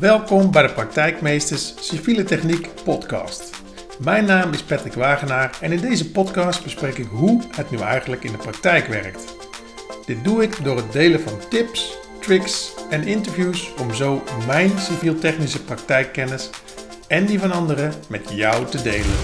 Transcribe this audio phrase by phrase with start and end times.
[0.00, 3.62] Welkom bij de Praktijkmeesters Civiele Techniek podcast.
[4.04, 8.24] Mijn naam is Patrick Wagenaar en in deze podcast bespreek ik hoe het nu eigenlijk
[8.24, 9.36] in de praktijk werkt.
[10.06, 15.64] Dit doe ik door het delen van tips, tricks en interviews om zo mijn civiel-technische
[15.64, 16.50] praktijkkennis
[17.08, 19.16] en die van anderen met jou te delen.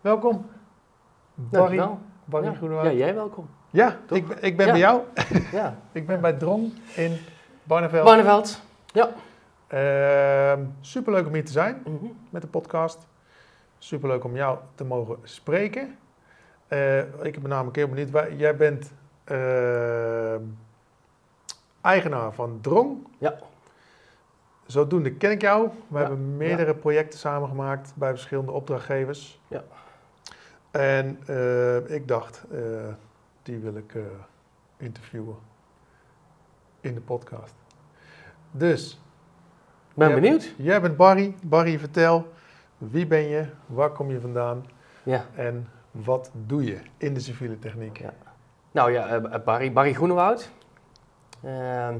[0.00, 0.46] Welkom,
[1.34, 1.76] Barry.
[1.76, 2.11] Dankjewel.
[2.24, 2.54] Barry ja.
[2.54, 2.84] Groenewoud.
[2.86, 3.48] Ja, jij welkom.
[3.70, 4.18] Ja, Toch?
[4.18, 4.72] ik, ben- ik ben Ja.
[4.72, 5.00] bij jou.
[5.60, 5.76] Ja.
[5.92, 7.16] Ik ben bij Drong in
[7.64, 8.04] Barneveld.
[8.04, 8.60] Barneveld.
[8.86, 9.08] Ja.
[9.66, 12.04] Ehm, superleuk om hier te zijn Mhm.
[12.30, 13.06] met de podcast.
[13.78, 15.96] Superleuk om jou te mogen spreken.
[16.68, 18.10] Eh, ik ben namelijk heel benieuwd.
[18.10, 18.92] wij- Jij bent
[19.24, 20.40] ehm,
[21.80, 23.06] eigenaar van Drong.
[23.18, 23.38] Ja.
[24.66, 25.68] Zodoende ken ik jou.
[25.88, 29.40] We Ja, hebben meerdere projecten samengemaakt bij verschillende opdrachtgevers.
[29.48, 29.62] Ja.
[30.72, 32.60] En eh, ik dacht, eh,
[33.42, 34.02] die wil ik eh,
[34.76, 35.36] interviewen
[36.80, 37.54] in de podcast.
[38.50, 39.00] Dus,
[39.94, 40.14] Ben Ja.
[40.14, 40.52] benieuwd.
[40.56, 41.34] Jij bent Barry.
[41.42, 42.32] Barry, vertel.
[42.78, 43.46] Wie ben je?
[43.66, 44.66] Waar kom je vandaan?
[45.02, 45.24] Ja.
[45.34, 47.98] En wat doe je in de civiele techniek?
[47.98, 48.14] Ja.
[48.70, 50.50] Nou ja, Barry, Barry Groenewoud.
[51.42, 51.96] Ehm,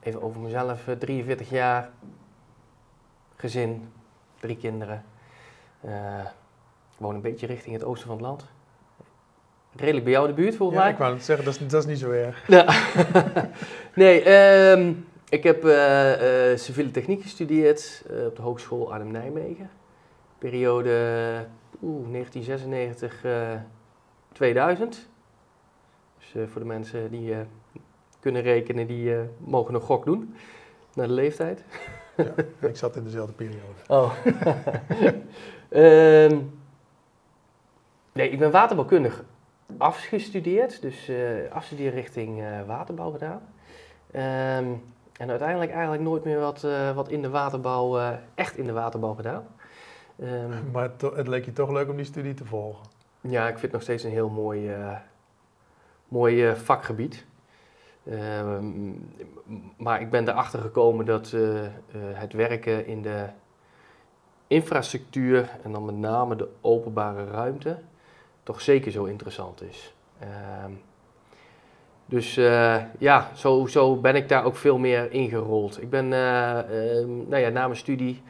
[0.00, 0.88] even over mezelf.
[0.88, 1.90] eh, 43 jaar.
[3.36, 3.92] Gezin.
[4.40, 5.04] Drie kinderen.
[6.96, 8.44] Ik woon een beetje richting het oosten van het land.
[9.76, 10.92] Redelijk bij jou in de buurt volgens Ja, mij.
[10.92, 12.46] ik wou het zeggen, dat is, dat is niet zo erg.
[12.46, 12.74] Ja.
[13.94, 14.92] nee, ehm,
[15.28, 19.70] ik heb eh, eh, civiele techniek gestudeerd eh, op de Hogeschool Arnhem-Nijmegen.
[20.38, 20.90] Periode
[21.82, 23.48] oeh, 1996 eh
[24.32, 25.08] 2000.
[26.18, 27.34] Dus voor de mensen die
[28.20, 30.34] kunnen rekenen, die mogen nog gok doen.
[30.94, 31.64] Naar de leeftijd.
[32.16, 32.32] Ja,
[32.68, 33.62] ik zat in dezelfde periode.
[33.88, 34.12] Oh.
[35.68, 36.38] Ehm,
[38.16, 39.24] nee, ik ben waterbouwkundig
[39.78, 43.40] afgestudeerd, dus eh afstudeerrichting eh waterbouw gedaan.
[44.10, 44.72] Ehm,
[45.18, 49.14] en uiteindelijk eigenlijk nooit meer wat, eh, wat in de waterbouw, echt in de waterbouw
[49.14, 49.46] gedaan.
[50.18, 52.86] Ehm, Maar het leek je toch leuk om die studie te volgen.
[53.20, 54.70] ja, ik vind het nog steeds een heel mooi,
[56.08, 57.26] mooi vakgebied.
[58.10, 58.92] Ehm,
[59.76, 61.34] maar ik ben erachter gekomen dat
[62.14, 63.26] het werken in de
[64.46, 67.78] infrastructuur en dan met name de openbare ruimte
[68.46, 69.94] toch zeker zo interessant is.
[70.18, 70.72] Ehm,
[72.06, 75.82] dus eh, ja, zo, zo ben ik daar ook veel meer ingerold.
[75.82, 78.22] Ik ben, eh, ehm, nou ja, na mijn studie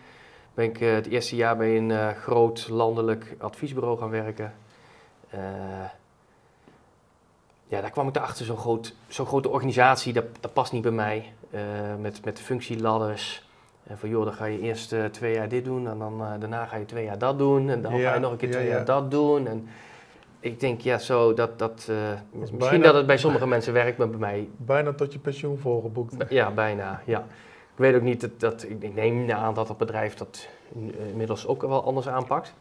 [0.54, 4.54] ben ik eh, het eerste jaar bij een groot landelijk adviesbureau gaan werken.
[7.69, 10.91] Ja, daar kwam ik erachter, zo'n groot, zo'n grote organisatie, dat, dat past niet bij
[10.91, 11.33] mij.
[11.98, 13.48] Met, met functieladders.
[13.87, 16.77] En van joh, dan ga je eerst twee jaar dit doen en dan, daarna ga
[16.77, 17.69] je twee jaar dat doen.
[17.71, 18.75] En dan Ja, ga je nog een keer ja, twee ja.
[18.75, 19.47] jaar dat doen.
[19.47, 19.69] En
[20.41, 21.97] ik denk, ja, zo, dat, dat, eh,
[22.30, 25.58] misschien bijna- dat het bij sommige mensen werkt, maar bij mij Bijna tot je pensioen
[25.58, 26.14] volgeboekt.
[26.28, 27.19] Ja, bijna, ja.
[27.72, 31.47] Ik weet ook niet, dat, dat, ik neem aan dat het bedrijf dat eh, inmiddels
[31.47, 32.54] ook wel anders aanpakt.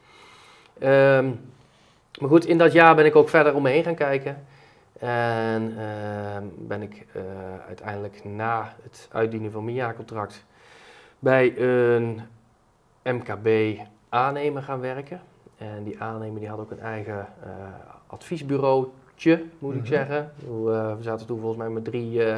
[0.79, 1.25] Ehm,
[2.19, 4.45] maar goed, in dat jaar ben ik ook verder om me heen gaan kijken.
[4.99, 7.21] En ehm, ben ik eh,
[7.67, 10.45] uiteindelijk na het uitdienen van mijn jaarcontract
[11.19, 12.21] bij een
[13.03, 15.21] MKB-aannemer gaan werken.
[15.57, 17.49] En die aannemer die had ook een eigen eh,
[18.07, 19.87] adviesbureautje, moet ik Mhm.
[19.87, 20.31] zeggen.
[20.37, 22.37] Ik eh, we zaten toen volgens mij met drie eh,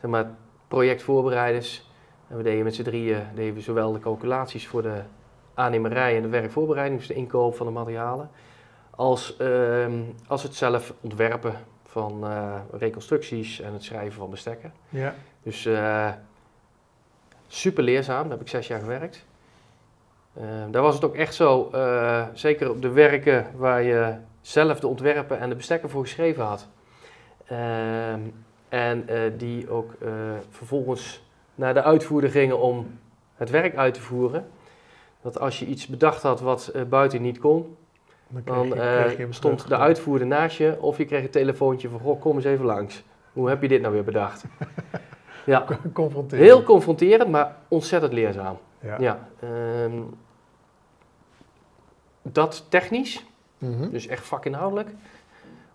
[0.00, 0.30] zeg maar,
[0.68, 1.90] projectvoorbereiders.
[2.28, 5.00] En we deden met z'n drieën deden we zowel de calculaties voor de
[5.54, 8.30] aannemerij en de werkvoorbereiding, dus de inkoop van de materialen,
[8.90, 12.24] als, ehm, als het zelf ontwerpen van
[12.72, 14.72] reconstructies en het schrijven van bestekken.
[14.88, 15.14] Ja.
[15.42, 15.68] Dus
[17.46, 19.24] super leerzaam, daar heb ik zes jaar gewerkt.
[20.34, 24.80] Eh, daar was het ook echt zo, eh, zeker op de werken waar je zelf
[24.80, 26.68] de ontwerpen en de bestekken voor geschreven had.
[27.46, 28.20] Ehm,
[28.68, 30.08] en eh, die ook eh,
[30.50, 31.22] vervolgens
[31.54, 32.98] naar de uitvoerder gingen om
[33.34, 34.46] het werk uit te voeren.
[35.22, 37.76] Dat als je iets bedacht had wat buiten niet kon,
[38.28, 38.74] Dan,
[39.30, 39.78] stond terug.
[39.78, 43.04] de uitvoerder naast je of je kreeg een telefoontje van, goh, kom eens even langs.
[43.32, 44.44] Hoe heb je dit nou weer bedacht?
[45.46, 45.66] ja,
[46.28, 48.58] heel confronterend, maar ontzettend leerzaam.
[48.80, 48.96] Ja.
[48.98, 50.02] Ja, ehm,
[52.32, 53.24] dat technisch,
[53.58, 53.90] Mhm.
[53.90, 54.88] dus echt vakinhoudelijk.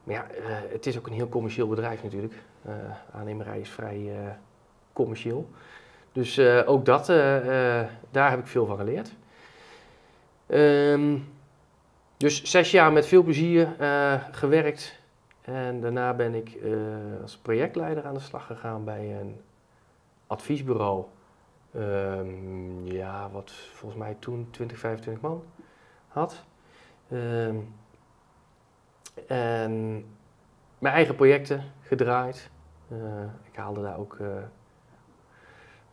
[0.04, 2.34] Maar ja, eh, het is ook een heel commercieel bedrijf natuurlijk.
[2.66, 2.74] Eh
[3.14, 4.32] aannemerij is vrij eh,
[4.94, 5.50] commercieel.
[6.12, 7.06] Dus ook dat,
[8.12, 9.12] daar heb ik veel van geleerd.
[10.48, 11.18] Ehm,
[12.18, 13.68] dus zes jaar met veel plezier
[14.32, 15.00] gewerkt.
[15.42, 16.58] En daarna ben ik
[17.22, 19.42] als projectleider aan de slag gegaan bij een
[20.28, 21.04] adviesbureau.
[21.74, 25.44] Ehm, ja, wat volgens mij toen 20, 25 man
[26.10, 26.44] had.
[27.10, 27.56] Ehm,
[29.28, 30.06] en
[30.80, 32.50] mijn eigen projecten gedraaid.
[32.90, 32.98] Eh,
[33.52, 34.28] ik haalde daar ook eh,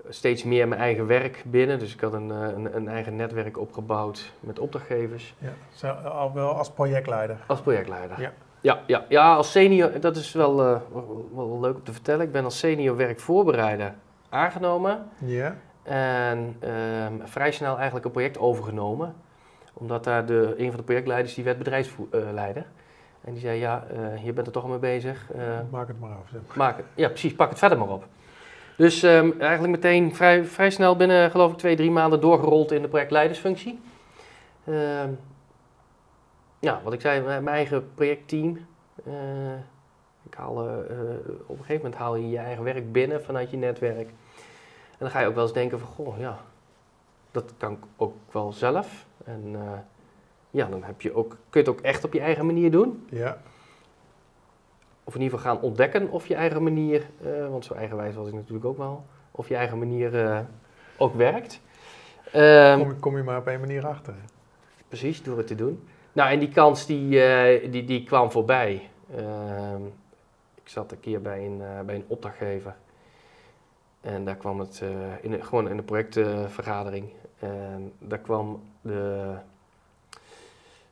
[0.08, 1.78] steeds meer mijn eigen werk binnen.
[1.78, 5.34] Dus ik had een, eh, een, een eigen netwerk opgebouwd met opdrachtgevers.
[5.38, 7.36] Ja, zo, al wel als projectleider.
[7.46, 8.20] Als projectleider.
[8.20, 8.32] Ja.
[8.60, 12.26] Ja, ja, ja, als senior, dat is wel, wel, wel leuk om te vertellen.
[12.26, 13.94] Ik ben als senior werkvoorbereider
[14.28, 15.08] aangenomen.
[15.18, 19.14] Ja, En ehm, vrij snel eigenlijk een project overgenomen.
[19.78, 22.66] Omdat daar de, een van de projectleiders, die werd bedrijfsleider.
[23.20, 25.32] En die zei, ja, eh, je bent er toch al mee bezig.
[25.32, 26.28] eh, maak het maar af.
[26.30, 26.56] zeg maar.
[26.56, 28.04] maak, ja, precies, pak het verder maar op.
[28.76, 32.82] Dus ehm, eigenlijk meteen vrij, vrij snel binnen, geloof ik, twee, drie maanden doorgerold in
[32.82, 33.80] de projectleidersfunctie.
[34.64, 35.10] Ehm,
[36.58, 38.66] ja, wat ik zei, mijn eigen projectteam.
[39.04, 39.12] Eh,
[40.22, 40.54] ik haal,
[41.46, 44.08] op een gegeven moment haal je je eigen werk binnen vanuit je netwerk.
[44.90, 46.38] En dan ga je ook wel eens denken van, goh, ja,
[47.30, 49.05] dat kan ik ook wel zelf.
[49.26, 49.78] En eh,
[50.50, 53.06] ja, dan heb je ook, kun je het ook echt op je eigen manier doen
[53.10, 53.38] Ja,
[55.04, 58.28] of in ieder geval gaan ontdekken of je eigen manier, eh, want zo eigenwijs was
[58.28, 60.40] ik natuurlijk ook wel, of je eigen manier eh,
[60.96, 61.60] ook werkt.
[62.32, 64.14] Ehm, kom, je- kom je maar op een manier achter.
[64.88, 65.88] precies, door het te doen.
[66.12, 67.08] Nou, en die kans die,
[67.70, 68.88] die, die kwam voorbij.
[69.16, 69.84] Ehm,
[70.54, 72.74] ik zat een keer bij een, bij een opdrachtgever.
[74.00, 74.82] En daar kwam het,
[75.20, 77.12] in gewoon in de projectvergadering.
[77.38, 79.34] En daar kwam de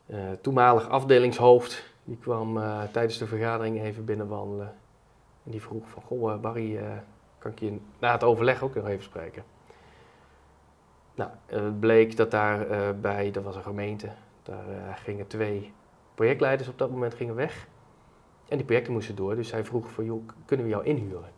[0.05, 4.75] eh, toenmalig afdelingshoofd, die kwam eh, tijdens de vergadering even binnenwandelen.
[5.43, 6.79] En die vroeg van, goh eh, Barry,
[7.37, 9.43] kan ik je na het overleg ook nog even spreken?
[11.15, 12.67] Nou, het bleek dat daar
[12.99, 14.09] bij, dat was een gemeente,
[14.43, 15.73] daar gingen twee
[16.15, 17.67] projectleiders op dat moment gingen weg.
[18.47, 21.31] En die projecten moesten door, dus hij vroeg van, joh, kunnen we jou inhuren?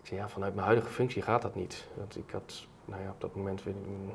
[0.00, 1.88] Ik zei, ja, vanuit mijn huidige functie gaat dat niet.
[1.96, 4.10] Want ik had, nou ja, op dat moment een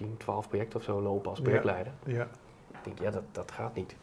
[0.00, 1.44] 10, 12 projecten of zo lopen als Ja.
[1.44, 1.92] projectleider.
[2.04, 2.22] Ja,
[2.70, 3.96] Ik denk, ja, dat, dat gaat niet.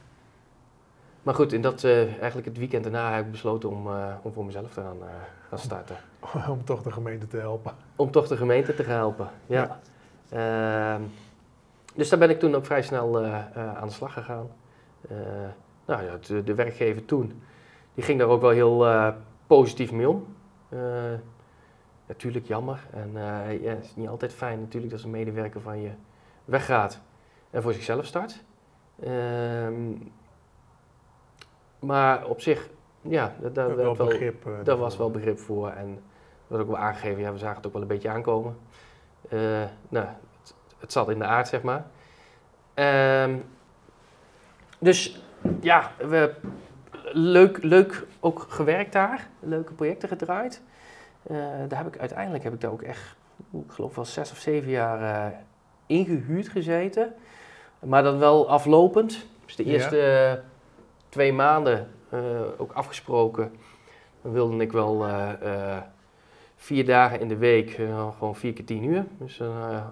[1.24, 4.34] Maar goed, in dat, eh, eigenlijk het weekend daarna heb ik besloten om, eh, om
[4.34, 5.08] voor mezelf te gaan, eh,
[5.50, 5.96] gaan starten.
[6.50, 7.76] om toch de gemeente te helpen.
[7.96, 9.30] Om toch de gemeente te gaan helpen.
[9.46, 9.80] Ja.
[10.30, 11.02] Ehm,
[11.96, 14.48] dus daar ben ik toen ook vrij snel aan de slag gegaan.
[15.86, 17.42] Nou ja, de, de werkgever toen,
[17.94, 18.88] die ging daar ook wel heel
[19.48, 20.36] positief mee om.
[22.08, 22.88] Natuurlijk jammer.
[22.92, 25.92] En eh, ja, het is niet altijd fijn natuurlijk dat een medewerker van je
[26.46, 27.02] weggaat
[27.50, 28.44] en voor zichzelf start.
[29.00, 29.92] Ehm,
[31.80, 32.70] maar op zich,
[33.02, 34.46] ja, dat, dat, wel werd wel, begrip.
[34.46, 35.70] eh, daar was wel begrip voor.
[35.70, 36.04] En
[36.48, 38.58] werd ook wel aangegeven, ja, we zagen het ook wel een beetje aankomen.
[39.30, 39.40] Eh,
[39.90, 40.06] nou,
[40.42, 41.86] het, het zat in de aard, zeg maar.
[42.74, 43.38] Ehm,
[44.80, 45.22] dus
[45.62, 46.34] ja, we,
[47.14, 49.28] leuk, leuk ook gewerkt daar.
[49.40, 50.64] Leuke projecten gedraaid.
[51.28, 51.38] Eh,
[51.68, 53.16] daar heb ik uiteindelijk heb ik daar ook echt,
[53.52, 55.38] ik geloof wel zes of zeven jaar eh,
[55.86, 57.14] ingehuurd gezeten.
[57.80, 59.26] Maar dan wel aflopend.
[59.46, 60.34] Dus de eerste eh,
[61.10, 61.88] twee maanden
[62.58, 63.52] ook afgesproken.
[64.22, 65.06] Dan wilde ik wel
[66.56, 67.70] vier dagen in de week,
[68.18, 69.06] gewoon vier keer tien uur.
[69.20, 69.42] Dus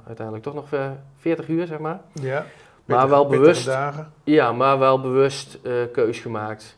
[0.05, 0.67] uiteindelijk toch nog
[1.15, 2.01] 40 uur, zeg maar.
[2.11, 2.45] Ja,
[2.85, 3.65] Maar wel bewust.
[3.65, 4.11] dagen.
[4.23, 5.59] Ja, maar wel bewust
[5.91, 6.77] keus gemaakt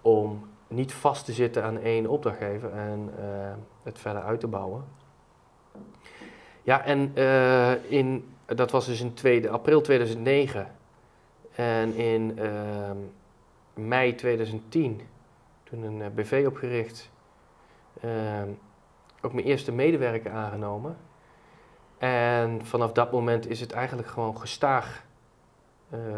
[0.00, 4.84] om niet vast te zitten aan één opdrachtgever en eh, het verder uit te bouwen.
[6.62, 10.74] Ja, en eh, in, dat was dus in tweede, april 2009
[11.54, 12.96] en in ehm,
[13.74, 15.00] mei 2010
[15.64, 17.10] toen een eh, BV opgericht,
[18.00, 18.48] ehm,
[19.22, 20.96] ook mijn eerste medewerker aangenomen.
[21.98, 25.06] En vanaf dat moment is het eigenlijk gewoon gestaag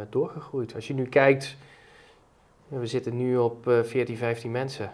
[0.08, 0.74] doorgegroeid.
[0.74, 1.56] Als je nu kijkt,
[2.78, 4.90] we zitten nu op eh 14, 15 mensen.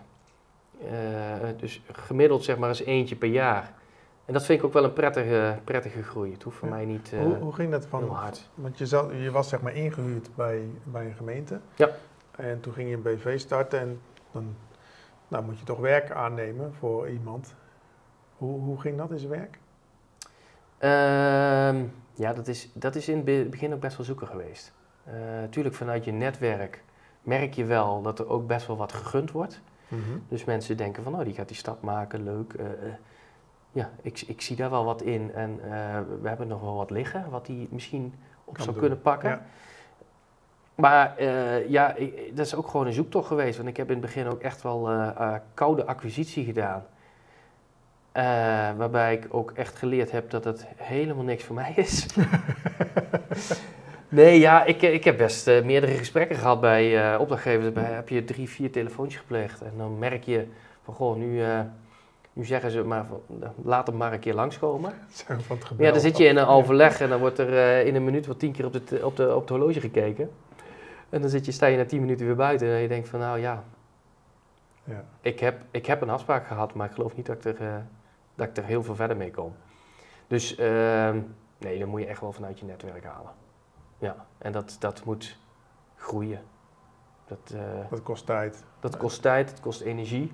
[0.91, 3.73] Eh, dus gemiddeld zeg maar eens eentje per jaar.
[4.25, 6.33] En dat vind ik ook wel een prettige, prettige groei.
[6.33, 6.75] Het hoeft voor Ja.
[6.75, 8.09] mij niet eh, hoe, hoe ging dat van?
[8.09, 8.49] hard.
[8.55, 11.61] Want je, zat, je was zeg maar ingehuurd bij, bij een gemeente.
[11.75, 11.91] Ja.
[12.37, 14.01] En toen ging je een BV starten en
[14.33, 14.55] dan
[15.29, 17.55] nou, moet je toch werk aannemen voor iemand.
[18.37, 19.59] Hoe, hoe ging dat in zijn werk?
[20.79, 24.73] Ehm, ja, dat is, dat is in het be- begin ook best wel zoeken geweest.
[25.41, 26.83] Natuurlijk vanuit je netwerk
[27.27, 29.61] merk je wel dat er ook best wel wat gegund wordt.
[30.29, 32.53] Dus mensen denken van, oh, die gaat die stap maken, leuk.
[32.53, 32.73] eh, eh,
[33.73, 35.71] ja, ik, ik zie daar wel wat in en eh,
[36.23, 38.15] we hebben nog wel wat liggen, wat die misschien
[38.45, 39.31] op Kan zou doen, kunnen pakken.
[39.31, 39.43] ja.
[40.75, 41.23] Maar
[41.69, 44.27] ja, ik- dat is ook gewoon een zoektocht geweest, want ik heb in het begin
[44.27, 44.91] ook echt wel
[45.55, 46.85] koude acquisitie gedaan.
[48.79, 52.07] Waarbij ik ook echt geleerd heb dat het helemaal niks voor mij is.
[54.09, 57.73] nee, ja, ik, ik heb best eh, meerdere gesprekken gehad bij eh, opdrachtgevers.
[57.73, 59.61] Bij, heb je drie, vier telefoontjes gepleegd.
[59.63, 60.47] En dan merk je
[60.83, 61.61] van, goh, nu, eh,
[62.37, 64.93] nu zeggen ze maar van, eh, laat hem maar een keer langskomen.
[65.27, 65.87] Zo van het gebel.
[65.87, 68.27] ja, dan zit je in een overleg en dan wordt er eh, in een minuut
[68.27, 70.31] wel tien keer op, de, op, de, op het horloge gekeken.
[71.09, 73.21] En dan zit je, sta je na 10 minuten weer buiten en je denkt van
[73.21, 73.65] nou ja,
[74.85, 75.05] Ja.
[75.21, 77.75] ik heb, ik heb een afspraak gehad, maar ik geloof niet dat ik er, eh,
[78.35, 79.55] dat ik er heel veel verder mee kom.
[80.27, 81.19] Dus ehm,
[81.59, 83.31] nee, dan moet je echt wel vanuit je netwerk halen.
[83.99, 85.39] Ja, en dat, dat moet
[85.97, 86.41] groeien.
[87.27, 88.65] Dat, eh, Dat kost tijd.
[88.81, 90.33] dat kost tijd, het kost energie.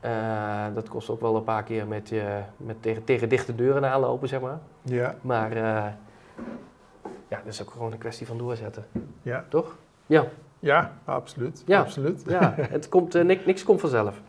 [0.00, 3.90] Eh, dat kost ook wel een paar keer met, je met tegen, tegen dichte deuren
[3.90, 4.58] aanlopen, zeg maar.
[4.82, 5.92] Ja, Maar eh,
[7.28, 8.86] ja, dat is ook gewoon een kwestie van doorzetten,
[9.22, 9.44] ja.
[9.48, 9.76] toch?
[10.06, 10.26] Ja,
[10.58, 11.62] Ja, absoluut.
[11.66, 11.80] Ja.
[11.80, 12.24] absoluut.
[12.28, 14.20] ja het komt, eh, niks, niks komt vanzelf.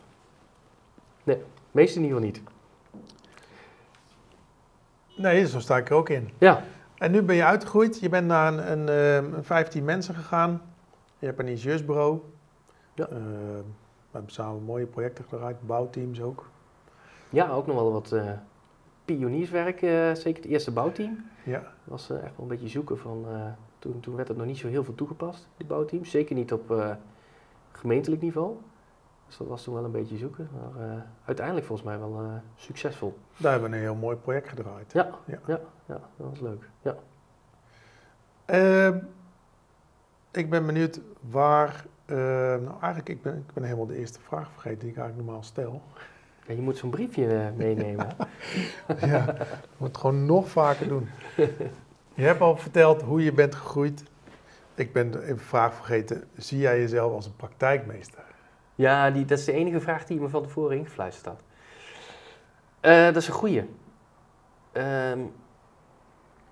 [1.23, 2.41] Nee, meest in ieder geval niet.
[5.17, 6.29] Nee, zo sta ik er ook in.
[6.37, 6.63] Ja,
[6.97, 7.99] En nu ben je uitgegroeid.
[7.99, 10.61] Je bent naar een, een, eh, een 15 mensen gegaan.
[11.19, 12.19] Je hebt een ingenieursbureau.
[12.93, 13.07] Ja.
[13.07, 13.15] Eh,
[14.11, 16.49] we hebben samen mooie projecten gedraaid, bouwteams ook.
[17.29, 18.31] ja ook nog wel wat eh,
[19.05, 21.25] pionierswerk, eh, zeker het eerste bouwteam.
[21.43, 23.41] Ja, was eh, echt wel een beetje zoeken van, eh,
[23.79, 26.09] toen, toen werd het nog niet zo heel veel toegepast, die bouwteams.
[26.09, 26.91] Zeker niet op eh,
[27.71, 28.55] gemeentelijk niveau.
[29.27, 32.25] Dus dat was toen wel een beetje zoeken, maar eh, uiteindelijk volgens mij wel eh,
[32.55, 33.17] succesvol.
[33.37, 34.91] daar hebben we een heel mooi project gedraaid.
[34.93, 35.39] Ja, Ja.
[35.47, 35.59] ja.
[35.85, 36.69] Ja, dat was leuk.
[36.81, 36.95] Ja.
[38.45, 38.97] Ehm,
[40.31, 41.85] ik ben benieuwd waar.
[42.05, 45.25] eh, nou, eigenlijk, ik ben, ik ben helemaal de eerste vraag vergeten die ik eigenlijk
[45.27, 45.81] normaal stel.
[46.47, 48.07] Ja, je moet zo'n briefje eh, meenemen.
[48.99, 51.09] ja, ik moet het gewoon nog vaker doen.
[52.13, 54.03] Je hebt al verteld hoe je bent gegroeid.
[54.75, 56.23] Ik ben de een vraag vergeten.
[56.35, 58.23] Zie jij jezelf als een praktijkmeester?
[58.77, 61.41] Ja, die, dat is de enige vraag die me van tevoren ingefluisterd had.
[62.79, 63.69] Eh, dat is een goeie.
[64.71, 65.19] Ehm,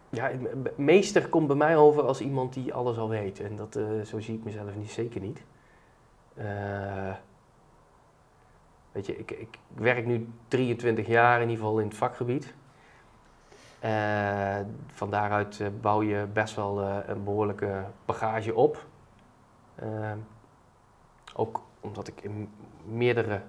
[0.09, 3.39] ja, me- me- meester komt bij mij over als iemand die alles al weet.
[3.39, 5.43] En dat, eh, zo zie ik mezelf niet, zeker niet.
[6.33, 7.13] Eh,
[8.91, 12.53] weet je, ik, ik werk nu 23 jaar in ieder geval in het vakgebied.
[13.79, 18.85] Eh, van daaruit bouw je best wel een behoorlijke bagage op.
[19.75, 20.17] Ehm,
[21.35, 22.49] ook omdat ik in
[22.85, 23.41] meerdere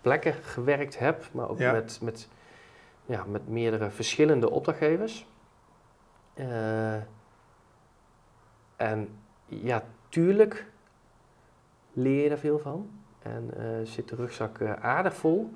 [0.00, 1.72] plekken gewerkt heb, maar ook Ja.
[1.72, 2.28] met, met,
[3.06, 5.26] ja, met meerdere verschillende opdrachtgevers.
[6.34, 6.94] Eh,
[8.76, 9.08] en
[9.46, 10.66] ja, tuurlijk
[11.92, 12.90] leer je er veel van.
[13.22, 15.54] En eh, zit de rugzak eh, aardig vol.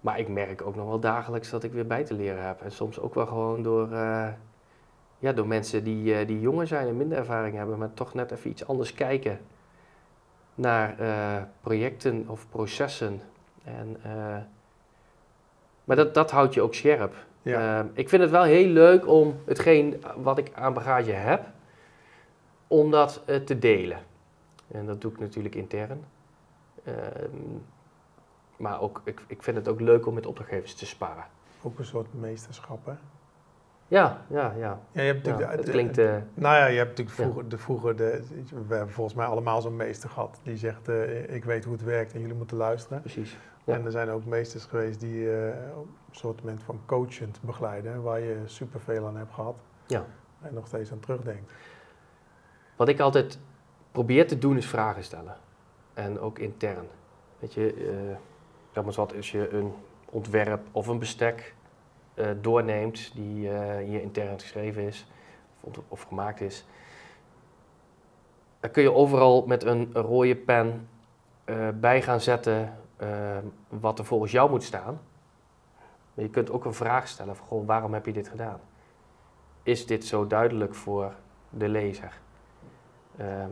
[0.00, 2.62] Maar ik merk ook nog wel dagelijks dat ik weer bij te leren heb.
[2.62, 3.88] En soms ook wel gewoon door,
[5.18, 8.50] ja, door mensen die, die jonger zijn en minder ervaring hebben, maar toch net even
[8.50, 9.40] iets anders kijken
[10.54, 13.20] naar eh, projecten of processen.
[13.64, 14.36] En, eh,
[15.84, 17.14] maar dat, dat houdt je ook scherp.
[17.42, 21.46] Ja, Eh, ik vind het wel heel leuk om hetgeen wat ik aan bagage heb,
[22.66, 23.98] om dat te delen.
[24.70, 26.04] En dat doe ik natuurlijk intern.
[26.84, 27.58] Ehm,
[28.56, 31.24] maar ook, ik, ik vind het ook leuk om met opdrachtgevers te sparren.
[31.62, 32.92] ook een soort meesterschap, hè?
[33.88, 34.80] Ja, ja, ja.
[34.92, 35.98] Ja, je hebt ja natuurlijk de- het klinkt...
[35.98, 37.22] eh, Nou ja, je hebt natuurlijk Ja.
[37.24, 38.22] vroeger, de, vroeger de,
[38.68, 40.40] we hebben volgens mij allemaal zo'n meester gehad.
[40.42, 43.00] Die zegt, eh, ik weet hoe het werkt en jullie moeten luisteren.
[43.00, 43.36] precies.
[43.64, 43.74] Ja.
[43.74, 48.36] En er zijn ook meesters geweest die eh, een soort van coachend begeleiden, waar je
[48.44, 49.56] superveel aan hebt gehad.
[49.86, 50.04] Ja.
[50.40, 51.52] En nog steeds aan terugdenkt.
[52.76, 53.38] Wat ik altijd
[53.92, 55.36] probeer te doen is vragen stellen.
[55.94, 56.86] En ook intern.
[57.38, 57.74] Weet je,
[58.64, 59.72] zeg maar eens wat, als je een
[60.10, 61.54] ontwerp of een bestek
[62.14, 65.06] eh, doorneemt die eh, hier intern geschreven is
[65.60, 66.66] of, of gemaakt is,
[68.60, 70.88] dan kun je overal met een rode pen
[71.44, 72.76] eh, bij gaan zetten
[73.68, 75.00] wat er volgens jou moet staan.
[76.14, 78.60] Maar je kunt ook een vraag stellen van, goh, waarom heb je dit gedaan?
[79.62, 81.14] Is dit zo duidelijk voor
[81.50, 82.20] de lezer?
[83.16, 83.50] Ehm,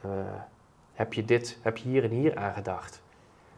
[0.00, 0.10] eh,
[0.92, 3.02] heb je dit, heb je hier en hier aan gedacht?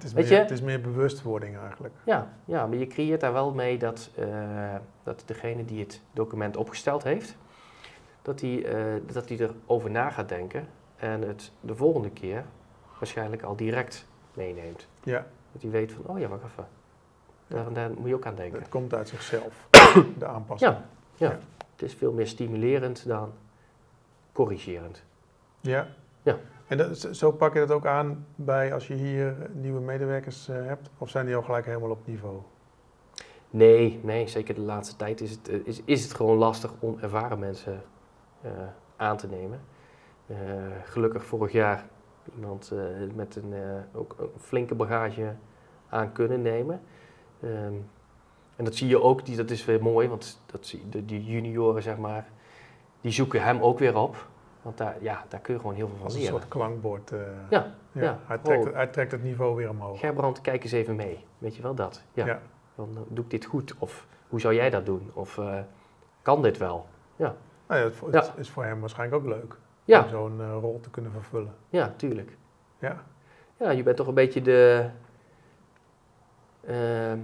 [0.02, 0.42] Het is, Weet meer, je?
[0.42, 1.94] het is meer bewustwording eigenlijk.
[2.04, 6.56] Ja, ja, maar je creëert daar wel mee dat, eh, dat degene die het document
[6.56, 7.36] opgesteld heeft,
[8.22, 12.44] dat die, eh, dat die erover na gaat denken en het de volgende keer
[12.98, 14.86] waarschijnlijk al direct meeneemt.
[15.02, 16.66] Ja, Dat hij weet van, oh ja, wacht even,
[17.46, 18.58] daar, daar moet je ook aan denken.
[18.58, 19.68] het komt uit zichzelf,
[20.18, 20.72] de aanpassing.
[20.72, 21.38] Ja, ja,
[21.72, 23.32] het is veel meer stimulerend dan
[24.32, 25.02] corrigerend.
[25.60, 25.86] Ja.
[26.22, 26.38] Ja.
[26.72, 30.56] En dat, zo- pak je dat ook aan bij als je hier nieuwe medewerkers eh,
[30.66, 30.90] hebt?
[30.98, 32.40] Of zijn die al gelijk helemaal op niveau?
[33.50, 36.98] Nee, nee, zeker de laatste tijd is het, eh, is, is het gewoon lastig om
[37.00, 37.82] ervaren mensen
[38.40, 38.50] eh,
[38.96, 39.60] aan te nemen.
[40.26, 40.36] Eh,
[40.84, 41.86] gelukkig vorig jaar
[42.34, 42.78] iemand eh,
[43.14, 45.34] met een, eh, ook een flinke bagage
[45.88, 46.80] aan kunnen nemen.
[47.40, 47.74] Ehm,
[48.56, 51.24] en dat zie je ook, die, dat is weer mooi, want dat zie, de, die
[51.24, 52.28] junioren, zeg maar,
[53.00, 54.30] die zoeken hem ook weer op.
[54.62, 56.34] Want daar, ja, daar kun je gewoon heel veel van Als een leren.
[56.34, 57.12] soort klankbord.
[57.12, 57.18] eh,
[57.50, 58.18] Ja, ja.
[58.26, 58.64] Hij, trekt Oh.
[58.66, 59.98] het, hij trekt het niveau weer omhoog.
[60.00, 61.24] Gerbrand, kijk eens even mee.
[61.38, 62.02] Weet je wel dat?
[62.12, 62.26] Ja.
[62.26, 62.40] Ja.
[62.74, 63.74] Van, eh, doe ik dit goed?
[63.78, 65.10] Of hoe zou jij dat doen?
[65.14, 65.58] Of eh,
[66.22, 66.86] kan dit wel?
[67.16, 67.34] Nou
[67.66, 68.20] ja, het, Ja.
[68.20, 69.56] het is voor hem waarschijnlijk ook leuk.
[69.84, 70.02] Ja.
[70.02, 71.54] om zo'n rol te kunnen vervullen.
[71.68, 72.36] Ja, tuurlijk.
[72.78, 73.02] Ja,
[73.56, 74.88] Ja, je bent toch een beetje de.
[76.66, 77.18] ehm,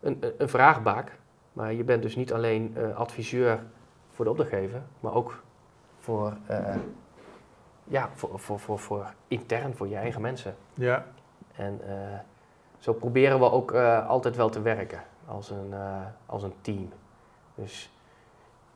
[0.00, 1.18] een, een, vraagbaak.
[1.52, 3.62] Maar je bent dus niet alleen adviseur
[4.10, 5.42] voor de opdrachtgever, maar ook
[6.06, 6.76] voor, eh,
[7.84, 10.56] ja, voor, voor, voor, voor intern, voor je eigen mensen.
[10.74, 11.06] ja,
[11.56, 12.18] En eh,
[12.78, 15.74] zo proberen we ook eh, altijd wel te werken als een,
[16.26, 16.92] als een team.
[17.54, 17.92] Dus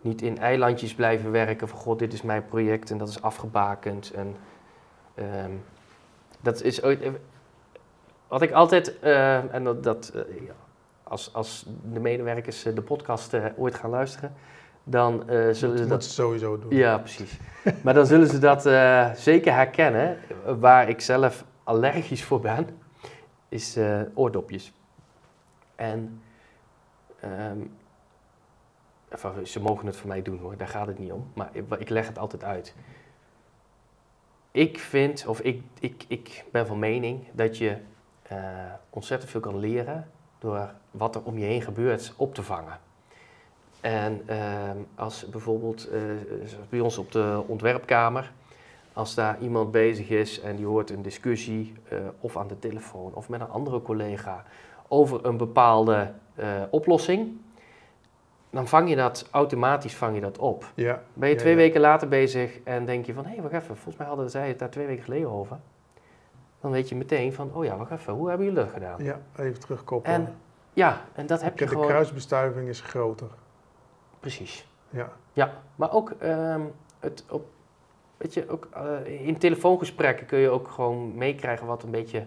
[0.01, 4.11] niet in eilandjes blijven werken van god, dit is mijn project en dat is afgebakend.
[4.11, 4.37] En
[5.15, 5.53] ehm,
[6.41, 7.11] dat is ooit.
[8.29, 10.13] Wat ik altijd, en dat, dat
[11.03, 14.35] als, als de medewerkers de podcast ooit gaan luisteren,
[14.85, 16.75] dan eh, zullen ze dat sowieso doen.
[16.77, 17.39] ja, precies.
[17.83, 20.19] maar dan zullen ze dat eh, zeker herkennen.
[20.59, 22.67] Waar ik zelf allergisch voor ben,
[23.49, 24.73] is eh, oordopjes.
[25.75, 26.23] En
[27.21, 27.59] ehm,
[29.09, 31.31] enfin, ze mogen het voor mij doen hoor, daar gaat het niet om.
[31.35, 32.75] Maar ik, ik leg het altijd uit.
[34.51, 37.77] Ik vind, of ik, ik, ik ben van mening dat je
[38.91, 42.79] ontzettend veel kan leren door wat er om je heen gebeurt op te vangen.
[43.81, 46.01] En ehm, als bijvoorbeeld eh,
[46.69, 48.33] bij ons op de ontwerpkamer,
[48.93, 53.15] als daar iemand bezig is en die hoort een discussie eh, of aan de telefoon
[53.15, 54.45] of met een andere collega
[54.89, 57.37] over een bepaalde eh, oplossing,
[58.51, 60.73] dan vang je dat automatisch vang je dat op.
[60.75, 61.59] Ja, Ben je twee ja.
[61.59, 64.49] weken later bezig en denk je van hé, hey, wacht even, volgens mij hadden zij
[64.49, 65.57] het daar twee weken geleden over.
[66.61, 69.05] Dan weet je meteen van, oh ja, wacht even, hoe hebben jullie dat gedaan?
[69.05, 70.17] ja, even terugkoppelen.
[70.17, 70.35] En
[70.73, 71.87] ja, en dat heb je de gewoon.
[71.87, 73.29] kruisbestuiving is groter.
[74.21, 74.67] Precies.
[74.91, 76.61] Ja, Ja, maar ook, ehm,
[76.99, 77.45] het op,
[78.17, 82.27] weet je, ook eh, in telefoongesprekken kun je ook gewoon meekrijgen wat een beetje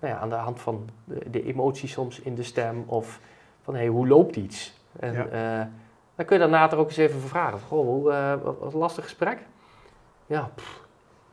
[0.00, 3.20] nou ja, aan de hand van de, de emotie soms in de stem of
[3.62, 4.78] van hé, hey, hoe loopt iets?
[4.98, 5.26] En Ja.
[5.60, 5.66] eh,
[6.14, 7.58] dan kun je daarna er ook eens even vragen.
[7.60, 9.38] Goh, hoe, eh, wat, wat een lastig gesprek?
[10.26, 10.84] Ja, pff.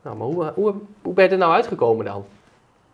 [0.02, 2.24] nou, maar hoe, hoe, hoe ben je er nou uitgekomen dan?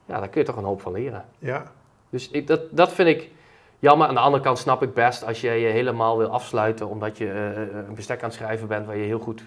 [0.04, 1.24] Ja, daar kun je toch een hoop van leren.
[1.38, 1.62] ja,
[2.10, 3.30] Dus ik, dat, dat vind ik
[3.84, 4.08] jammer.
[4.08, 7.30] Aan de andere kant snap ik best als je je helemaal wil afsluiten omdat je
[7.30, 9.44] eh, een bestek aan het schrijven bent waar je heel goed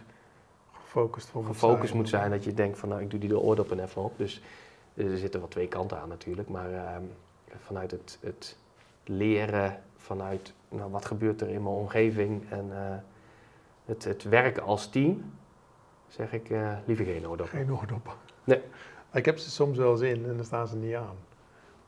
[0.84, 2.32] gefocust voor gefocust moet zijn.
[2.32, 4.18] Dat je denkt van nou ik doe die de oordoppen even op.
[4.18, 4.42] Dus
[4.94, 6.50] eh, er zitten wel twee kanten aan natuurlijk.
[6.50, 7.04] Maar ehm,
[7.66, 8.58] vanuit het, het
[9.04, 12.96] leren, vanuit nou, wat gebeurt er in mijn omgeving en eh,
[13.86, 15.34] het, het werken als team,
[16.08, 17.58] zeg ik eh, liever geen oordoppen.
[17.58, 18.14] Geen oordoppen.
[18.44, 18.62] Nee.
[19.14, 21.16] Ik heb ze soms wel eens in en dan staan ze niet aan.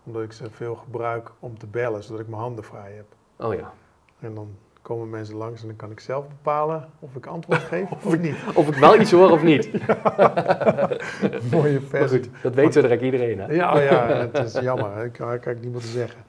[0.09, 3.05] Omdat ik ze veel gebruik om te bellen, zodat ik mijn handen vrij heb.
[3.47, 3.73] Oh ja.
[4.19, 7.91] En dan komen mensen langs en dan kan ik zelf bepalen of ik antwoord geef
[8.05, 8.35] of niet.
[8.53, 9.71] Of ik wel iets hoor of niet.
[11.51, 12.19] Mooie Maar versie.
[12.19, 13.53] goed, dat weet zo direct iedereen hè.
[13.53, 15.05] Ja, ja, het is jammer.
[15.05, 16.21] Ik kan, ik meer te zeggen.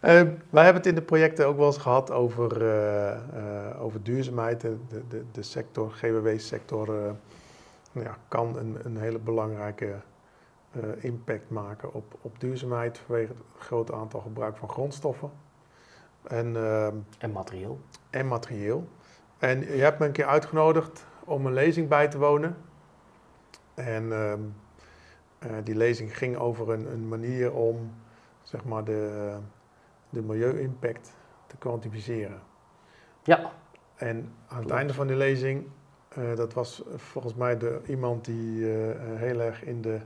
[0.00, 4.02] Eh, wij hebben het in de projecten ook wel eens gehad over, eh, eh, over
[4.02, 4.60] duurzaamheid.
[4.60, 7.10] De, de, de, de sector, GWW-sector, eh,
[7.92, 9.94] nou ja, kan een, een hele belangrijke
[10.70, 15.30] eh, impact maken op, op duurzaamheid vanwege het grote aantal gebruik van grondstoffen
[16.22, 17.80] en, ehm, En materieel.
[18.10, 18.88] en materieel.
[19.38, 22.56] En je hebt me een keer uitgenodigd om een lezing bij te wonen.
[23.74, 24.40] En ehm,
[25.38, 27.94] eh, die lezing ging over een, een manier om
[28.42, 29.36] zeg maar, de,
[30.10, 32.40] de milieu-impact te kwantificeren.
[33.22, 33.52] Ja.
[33.94, 35.66] En aan het einde van die lezing,
[36.08, 38.64] eh, dat was volgens mij de, iemand die
[39.14, 40.00] heel erg in de,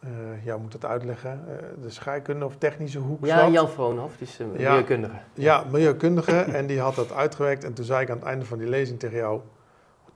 [0.00, 3.52] eh, ja, hoe moet ik dat uitleggen, Eh, de scheikunde of technische hoek Ja, zat.
[3.52, 4.70] Jan Vroonhoff, die is een Ja.
[4.70, 5.16] milieukundige.
[5.34, 6.40] Ja, milieukundige.
[6.40, 7.64] en die had dat uitgewerkt.
[7.64, 9.40] En toen zei ik aan het einde van die lezing tegen jou...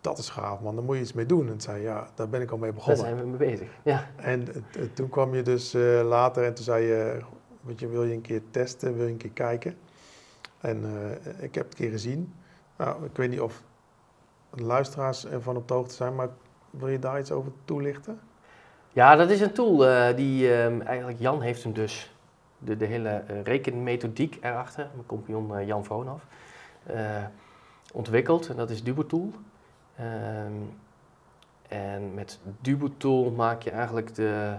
[0.01, 0.75] Dat is gaaf, man.
[0.75, 1.49] Daar moet je iets mee doen.
[1.49, 3.05] En zei ja, daar ben ik al mee Daar begonnen.
[3.05, 3.69] zijn we mee bezig.
[3.83, 4.07] Ja.
[4.17, 7.19] En eh, toen kwam je dus eh, later en toen zei je...
[7.61, 8.95] Weet je, wil je een keer testen?
[8.97, 9.77] Wil je een keer kijken?
[10.61, 12.35] En eh, ik heb het een keer gezien.
[12.77, 13.63] Nou, ik weet niet of
[14.51, 16.15] luisteraars ervan op de hoogte zijn...
[16.15, 16.29] maar
[16.71, 18.21] wil je daar iets over toelichten?
[18.93, 22.15] Ja, dat is een tool eh, die ehm, eigenlijk Jan heeft hem dus
[22.59, 26.27] de, de hele eh, rekenmethodiek erachter, mijn compagnon eh, Jan Vroonhoff,
[27.93, 28.49] ontwikkeld.
[28.49, 29.33] En dat is Dubotool.
[29.97, 30.53] Ehm
[31.69, 34.57] en met Dubotool maak je eigenlijk de,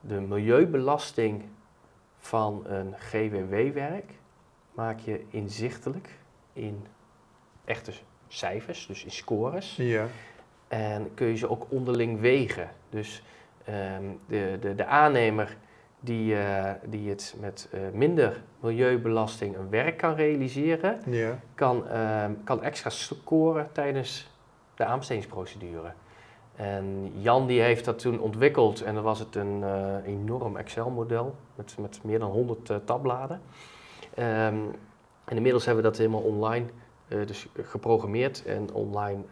[0.00, 1.44] de milieubelasting
[2.18, 4.12] van een GWW-werk
[4.72, 6.18] maak je inzichtelijk
[6.52, 6.86] in
[7.64, 7.92] echte
[8.28, 9.76] cijfers, dus in scores.
[9.76, 10.06] Ja.
[10.80, 12.68] En kun je ze ook onderling wegen.
[12.90, 13.22] Dus
[13.64, 15.56] ehm, de, de, de aannemer
[16.00, 21.38] die, eh, die het met eh, minder milieubelasting een werk kan realiseren, Ja.
[21.54, 24.30] kan, ehm, kan extra scoren tijdens
[24.74, 25.92] de aanbestedingsprocedure.
[26.56, 31.34] En Jan die heeft dat toen ontwikkeld en dan was het een eh, enorm Excel-model
[31.54, 33.40] met, met meer dan 100 eh, tabbladen.
[34.14, 34.56] Ehm,
[35.24, 36.66] En inmiddels hebben we dat helemaal online
[37.26, 39.22] dus geprogrammeerd en online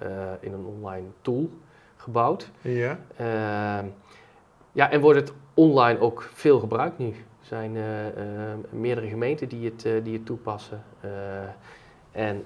[0.41, 1.51] in een online tool
[1.97, 2.51] gebouwd.
[2.61, 2.99] Ja.
[3.17, 3.87] Ehm,
[4.73, 7.07] ja, en wordt het online ook veel gebruikt nu.
[7.09, 7.77] Er zijn
[8.71, 10.83] meerdere gemeenten die het, die het toepassen.
[12.13, 12.45] en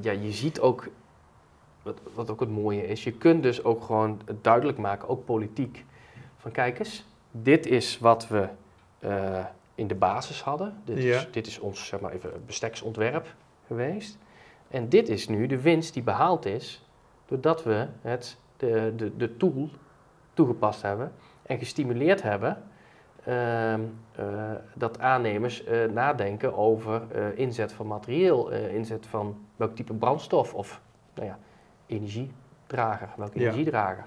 [0.00, 0.88] ja, je ziet ook
[1.84, 5.84] wat, wat ook het mooie is, je kunt dus ook gewoon duidelijk maken, ook politiek,
[6.36, 8.48] van kijk eens, dit is wat we
[9.00, 10.80] uh, in de basis hadden.
[10.84, 13.34] Dit, is, dit is ons zeg maar even besteksontwerp
[13.66, 14.18] geweest.
[14.68, 16.88] En dit is nu de winst die behaald is
[17.26, 19.68] doordat we het, de, de, de tool
[20.34, 22.62] toegepast hebben en gestimuleerd hebben
[23.28, 23.80] uh, uh,
[24.74, 27.02] dat aannemers uh, nadenken over
[27.34, 30.80] inzet van materieel, inzet van welk type brandstof of
[31.14, 31.38] nou ja,
[31.86, 33.44] energiedrager, welke ja.
[33.44, 34.04] energiedrager.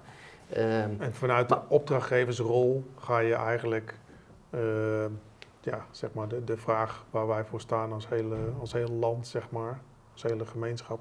[0.57, 3.95] Um, en vanuit de opdrachtgeversrol ga je eigenlijk
[4.49, 5.05] uh,
[5.71, 9.27] ja, zeg maar de, de vraag waar wij voor staan als hele, als hele land,
[9.27, 9.79] zeg maar,
[10.13, 10.99] als hele gemeenschap,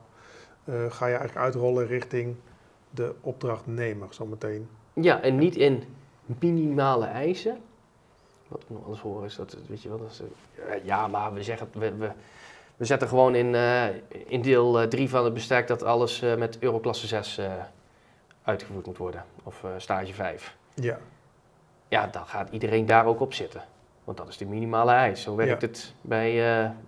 [0.65, 2.37] uh, ga je eigenlijk uitrollen richting
[2.91, 4.69] de opdrachtnemer zometeen.
[4.93, 5.85] Ja, en niet in
[6.25, 7.59] minimale eisen.
[8.49, 10.23] Wat we nog alles horen is dat, weet je wel, dat is,
[10.83, 12.11] ja, maar we zeggen, we, we,
[12.77, 13.87] we zetten gewoon in, uh,
[14.27, 17.53] in deel 3 van het bestek dat alles uh, met Euroklasse 6 uh,
[18.43, 19.25] uitgevoerd moet worden.
[19.43, 20.57] Of stage 5.
[20.75, 20.99] Ja.
[21.89, 23.63] Ja, dan gaat iedereen daar ook op zitten.
[24.07, 25.23] Want dat is de minimale eis.
[25.23, 25.67] Zo werkt ja.
[25.67, 26.33] het bij,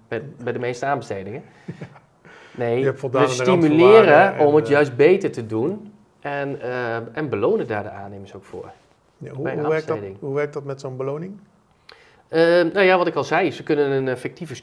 [0.08, 1.42] bij, bij, de meeste aanbestedingen.
[2.56, 5.92] Nee, we stimuleren om het juist beter te doen.
[6.20, 6.60] En,
[7.12, 8.70] en belonen daar de aannemers ook voor.
[9.18, 11.38] Ja, hoe, hoe, werkt dat, hoe werkt dat met zo'n beloning?
[12.30, 14.62] nou ja, wat ik al zei, ze kunnen een fictieve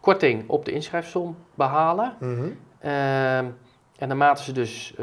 [0.00, 2.16] korting op de inschrijfsom behalen.
[2.20, 2.48] Mhm.
[2.78, 3.46] Ehm,
[3.98, 4.94] en naarmate ze dus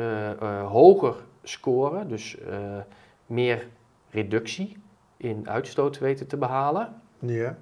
[0.65, 2.37] hoger scoren, dus
[3.25, 3.67] meer
[4.09, 4.80] reductie
[5.21, 7.57] in uitstoot weten te behalen, ja.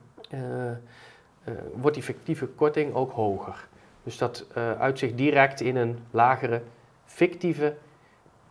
[1.74, 3.68] wordt die fictieve korting ook hoger.
[4.04, 4.48] Dus dat
[4.80, 6.62] uitzicht direct in een lagere
[7.06, 7.76] fictieve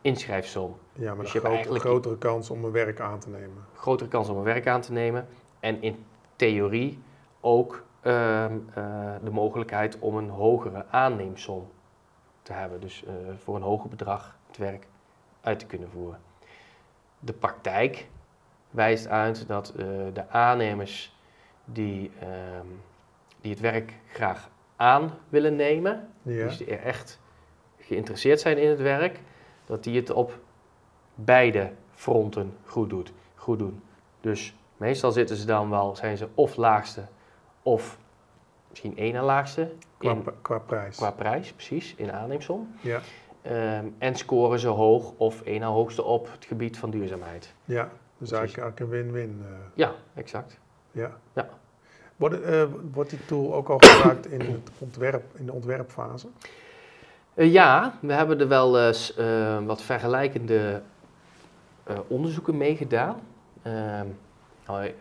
[0.00, 0.76] inschrijfsom.
[0.92, 3.64] Ja, maar dus je hebt een grotere kans om een werk aan te nemen.
[3.74, 5.26] Grotere kans om een werk aan te nemen.
[5.60, 6.04] En in
[6.36, 7.02] theorie
[7.40, 11.70] ook Ehm, eh, de mogelijkheid om een hogere aanneemsom
[12.42, 12.80] te hebben.
[12.80, 14.86] Dus uh, voor een hoger bedrag het werk
[15.40, 16.20] uit te kunnen voeren.
[17.18, 18.08] De praktijk
[18.70, 21.16] wijst uit dat uh, de aannemers
[21.64, 22.66] die, ehm,
[23.40, 26.44] die het werk graag aan willen nemen, ja.
[26.44, 27.20] dus die er echt
[27.78, 29.20] geïnteresseerd zijn in het werk,
[29.66, 30.38] dat die het op
[31.14, 33.83] beide fronten goed, doet, goed doen.
[34.20, 37.07] Dus meestal zitten ze dan wel, zijn ze of laagste
[37.62, 37.98] of
[38.68, 39.72] misschien één na laagste.
[39.98, 40.96] Qua, in, qua prijs.
[40.96, 42.74] Qua prijs, precies, in aanneemsom.
[42.81, 43.00] Ja.
[43.78, 47.54] Um, en scoren ze hoog of één na hoogste op het gebied van duurzaamheid.
[47.64, 49.38] Ja, dus eigenlijk een win-win.
[49.42, 49.48] Uh.
[49.74, 50.59] Ja, exact.
[50.90, 51.16] Ja.
[51.33, 51.48] ja.
[52.16, 56.28] Wordt, uh, wordt die tool ook al gebruikt in, het ontwerp, in de ontwerpfase?
[57.35, 59.16] Uh, ja, we hebben er wel eens
[59.64, 60.83] wat vergelijkende
[62.07, 63.20] onderzoeken mee gedaan.
[63.62, 64.07] Ehm,
[64.66, 64.92] nou,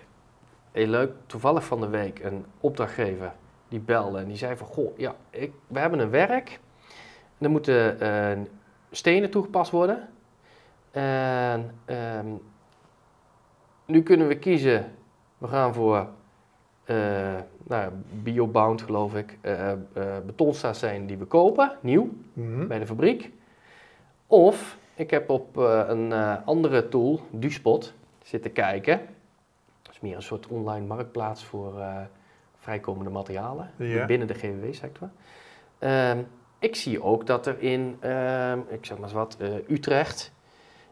[0.71, 3.33] heel leuk, toevallig van de week een opdrachtgever
[3.67, 6.59] die belde en die zei van, goh, ja, ik, we hebben een werk.
[7.37, 8.45] Er moeten uh,
[8.91, 10.07] stenen toegepast worden.
[10.91, 12.41] En um,
[13.87, 14.91] nu kunnen we kiezen,
[15.37, 16.07] we gaan voor
[16.85, 17.91] uh, nou,
[18.23, 22.67] biobound geloof ik, uh, uh, die we kopen, nieuw, mm -hmm.
[22.67, 23.31] bij de fabriek.
[24.27, 25.55] Of ik heb op
[25.87, 26.13] een
[26.45, 29.01] andere tool, Duspot, zitten kijken
[30.01, 31.83] meer een soort online marktplaats voor
[32.57, 33.71] vrijkomende materialen
[34.07, 35.09] binnen de GWW-sector.
[35.79, 36.17] Ehm,
[36.59, 40.31] ik zie ook dat er in, uh, ik zeg maar eens wat, uh, Utrecht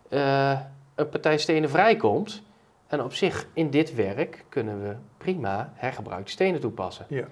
[0.09, 0.59] uh,
[0.95, 2.43] een partij stenen vrijkomt.
[2.87, 7.05] En op zich, in dit werk kunnen we prima hergebruikte stenen toepassen.
[7.09, 7.25] Ja.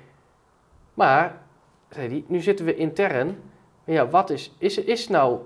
[0.94, 1.42] Maar,
[1.90, 3.42] zei hij, nu zitten we intern.
[3.84, 5.40] Ja, wat is, is, is nou...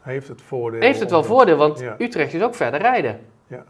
[0.00, 0.80] Heeft het voordeel?
[0.80, 3.20] Heeft het wel voordeel, want Utrecht is ook verder rijden.
[3.46, 3.64] Ja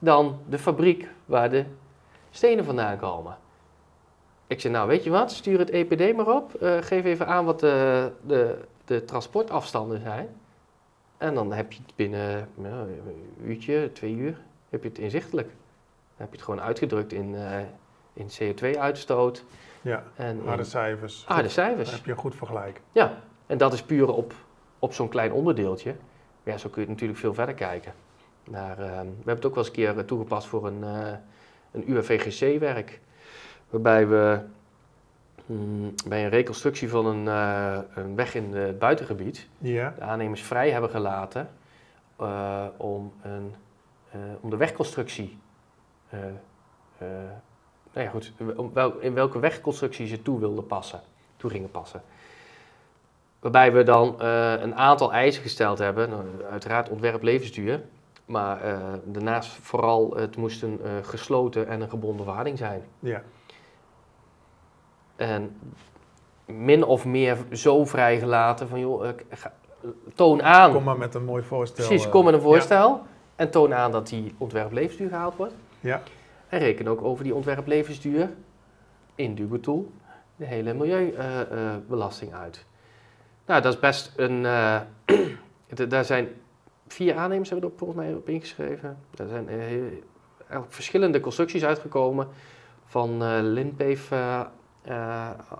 [0.00, 1.64] dan de fabriek waar de
[2.30, 3.36] stenen vandaan komen.
[4.46, 6.62] Ik zei, nou weet je wat, stuur het EPD maar op.
[6.62, 10.28] Uh, geef even aan wat de, de, de, transportafstanden zijn.
[11.18, 14.40] En dan heb je het binnen nou, een uurtje, twee uur,
[14.70, 15.48] heb je het inzichtelijk.
[15.48, 17.58] Dan heb je het gewoon uitgedrukt in, uh,
[18.12, 19.44] in CO2-uitstoot.
[19.82, 21.24] Ja, en harde cijfers.
[21.26, 21.84] Harde cijfers.
[21.84, 22.80] Dan heb je een goed vergelijk.
[22.92, 24.34] Ja, en dat is puur op,
[24.78, 25.94] op zo'n klein onderdeeltje.
[26.42, 27.92] Ja, zo kun je natuurlijk veel verder kijken.
[28.50, 31.12] Maar uh, we hebben het ook wel eens een keer eh, toegepast voor een, uh,
[31.72, 33.00] een UAVGC-werk.
[33.70, 34.40] Waarbij we
[35.46, 39.94] mm, bij een reconstructie van een, uh, een weg in het buitengebied ja.
[39.96, 41.48] de aannemers vrij hebben gelaten
[42.76, 43.54] om, een,
[44.40, 45.38] om de wegconstructie
[47.92, 48.32] nou ja, goed,
[49.00, 51.00] in welke wegconstructie ze toe wilden passen,
[51.36, 52.02] toe gingen passen.
[53.38, 57.82] Waarbij we dan een aantal eisen gesteld hebben, nou, uiteraard ontwerp levensduur,
[58.30, 62.82] maar uh, daarnaast vooral het moest een uh, gesloten en een gebonden verhouding zijn.
[62.98, 63.22] Ja.
[65.16, 65.58] En
[66.44, 69.52] min of meer zo vrijgelaten van joh, ga,
[70.14, 70.72] toon aan.
[70.72, 71.86] Kom maar met een mooi voorstel.
[71.86, 73.02] Precies, kom met een voorstel ja.
[73.40, 75.54] En toon aan dat die ontwerp levensduur gehaald wordt.
[75.80, 76.02] Ja.
[76.48, 78.30] En reken ook over die ontwerp levensduur
[79.14, 79.92] in Dugotool
[80.36, 82.64] de hele milieubelasting uit.
[83.46, 84.46] Nou, dat is best een.
[85.78, 86.28] Uh, daar zijn
[86.88, 88.98] vier aannemers hebben er volgens mij op ingeschreven.
[89.16, 90.04] Er zijn eigenlijk
[90.68, 92.28] verschillende constructies uitgekomen.
[92.84, 94.12] Van uh, Lindbeef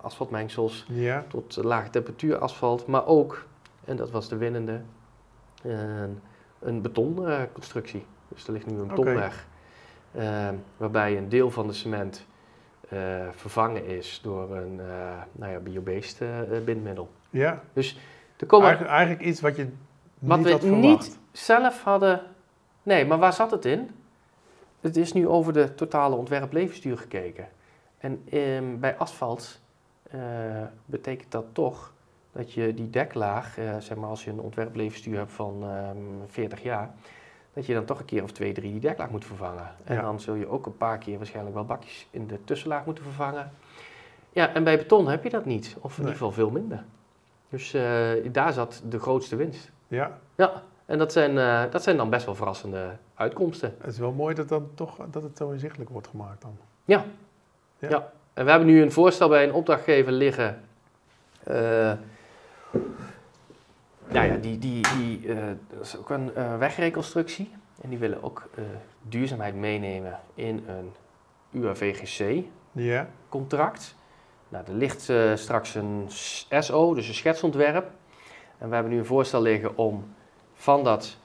[0.02, 1.24] asfaltmengsels ja.
[1.28, 2.86] tot lage temperatuur asfalt.
[2.86, 3.46] Maar ook,
[3.84, 4.80] en dat was de winnende,
[5.62, 6.20] een
[6.82, 8.06] betonconstructie.
[8.28, 9.46] dus er ligt nu een betonweg.
[10.14, 10.54] Okay.
[10.76, 12.26] waarbij een deel van de cement
[13.30, 14.80] vervangen is door een
[15.32, 16.18] nou ja, biobeest
[16.64, 17.10] bindmiddel.
[17.30, 17.62] Ja.
[17.72, 17.98] Dus
[18.36, 19.74] er komen eigenlijk, eigenlijk iets wat je niet
[20.18, 20.82] wat had verwacht.
[20.82, 22.22] niet zelf hadden.
[22.82, 23.90] Nee, maar waar zat het in?
[24.80, 27.48] Het is nu over de totale ontwerp levensduur gekeken.
[27.98, 29.60] En ehm, bij asfalt
[30.84, 31.92] betekent dat toch
[32.32, 36.06] dat je die deklaag, uh, zeg maar als je een ontwerp levensduur hebt van um,
[36.26, 36.90] 40 jaar,
[37.52, 39.70] dat je dan toch een keer of twee, drie die deklaag moet vervangen.
[39.84, 40.02] En Ja.
[40.02, 43.50] dan zul je ook een paar keer waarschijnlijk wel bakjes in de tussenlaag moeten vervangen.
[44.32, 46.12] Ja, en bij beton heb je dat niet, of in Nee.
[46.12, 46.84] ieder geval veel minder.
[47.48, 49.70] Dus eh, daar zat de grootste winst.
[49.88, 53.74] Ja, Ja, en dat zijn, eh, dat zijn dan best wel verrassende uitkomsten.
[53.80, 56.56] het is wel mooi dat, dan toch, dat het zo inzichtelijk wordt gemaakt dan.
[56.84, 57.04] Ja.
[57.78, 57.88] Ja.
[57.88, 58.12] ja.
[58.32, 60.60] En we hebben nu een voorstel bij een opdrachtgever liggen.
[61.44, 61.92] Eh,
[64.10, 65.36] nou ja, die, die, die, eh,
[65.76, 67.52] dat is ook een eh, wegreconstructie.
[67.80, 68.64] En die willen ook eh,
[69.02, 70.92] duurzaamheid meenemen in een
[71.50, 73.82] UAVGC-contract.
[73.82, 73.98] Ja,
[74.48, 76.04] Nou, er ligt straks een
[76.48, 77.90] SO, dus een schetsontwerp.
[78.58, 80.14] En we hebben nu een voorstel liggen om
[80.54, 81.16] van dat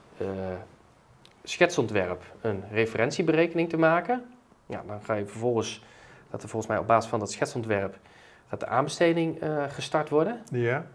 [1.43, 4.25] schetsontwerp een referentieberekening te maken.
[4.65, 5.83] Ja, dan ga je vervolgens,
[6.29, 7.97] dat er volgens mij op basis van dat schetsontwerp
[8.47, 10.41] gaat de aanbesteding gestart worden.
[10.51, 10.85] ja,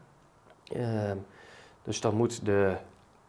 [1.82, 2.74] dus dan moet de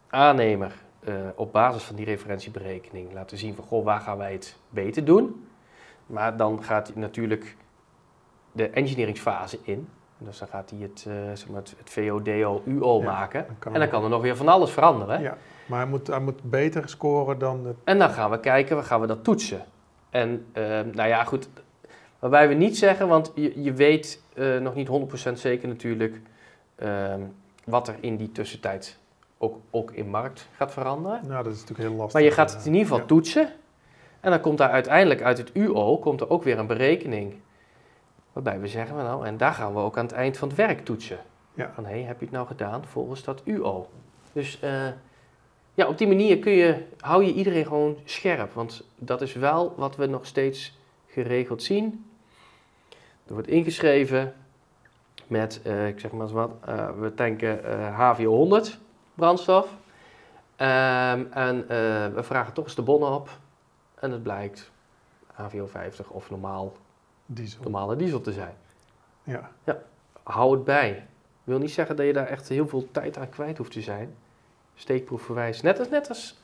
[0.08, 0.72] aannemer
[1.04, 5.04] eh, op basis van die referentieberekening laten zien van goh, waar gaan wij het beter
[5.04, 5.46] doen.
[6.06, 7.56] Maar dan gaat hij natuurlijk
[8.52, 9.88] de engineeringsfase in.
[10.18, 13.46] Dus dan gaat hij het, eh, zeg maar het, het VO, DO, UO Ja, maken.
[13.58, 15.20] dan en dan kan er nog weer van alles veranderen.
[15.20, 15.36] ja.
[15.66, 17.76] Maar hij moet, hij moet beter scoren dan het...
[17.84, 19.64] En dan gaan we kijken, waar gaan we dat toetsen?
[20.10, 21.48] En ehm, nou ja, goed.
[22.18, 24.88] Waarbij we niet zeggen, want je, je weet eh, nog niet
[25.28, 26.20] 100% zeker natuurlijk
[26.82, 27.20] ehm,
[27.64, 28.98] wat er in die tussentijd
[29.38, 31.20] ook, ook in markt gaat veranderen.
[31.26, 32.12] Nou, dat is natuurlijk heel lastig.
[32.12, 33.06] Maar je gaat het eh, in ieder geval ja.
[33.06, 33.52] toetsen.
[34.20, 37.34] En dan komt daar uiteindelijk uit het UO komt er ook weer een berekening.
[38.32, 40.84] Waarbij we zeggen, nou, en daar gaan we ook aan het eind van het werk
[40.84, 41.18] toetsen.
[41.54, 41.70] Ja.
[41.74, 43.88] Van, hé, heb je het nou gedaan volgens dat UO?
[44.32, 44.88] Dus eh,
[45.74, 48.52] ja, op die manier kun je, hou je iedereen gewoon scherp.
[48.52, 52.04] Want dat is wel wat we nog steeds geregeld zien.
[53.26, 54.34] Er wordt ingeschreven
[55.32, 58.78] met, eh, ik zeg maar eens wat, eh, we tanken eh HVO 100
[59.14, 59.76] brandstof.
[60.56, 63.28] Ehm, en eh, we vragen toch eens de bonnen op.
[63.94, 64.70] En het blijkt
[65.32, 66.72] HVO 50 of normaal,
[67.26, 67.62] Diesel.
[67.62, 68.54] normale diesel te zijn.
[69.22, 69.50] Ja,
[70.22, 71.06] Hou het bij.
[71.44, 74.14] Wil niet zeggen dat je daar echt heel veel tijd aan kwijt hoeft te zijn.
[74.74, 75.60] Steekproefverwijs.
[75.60, 76.40] Net als, net als.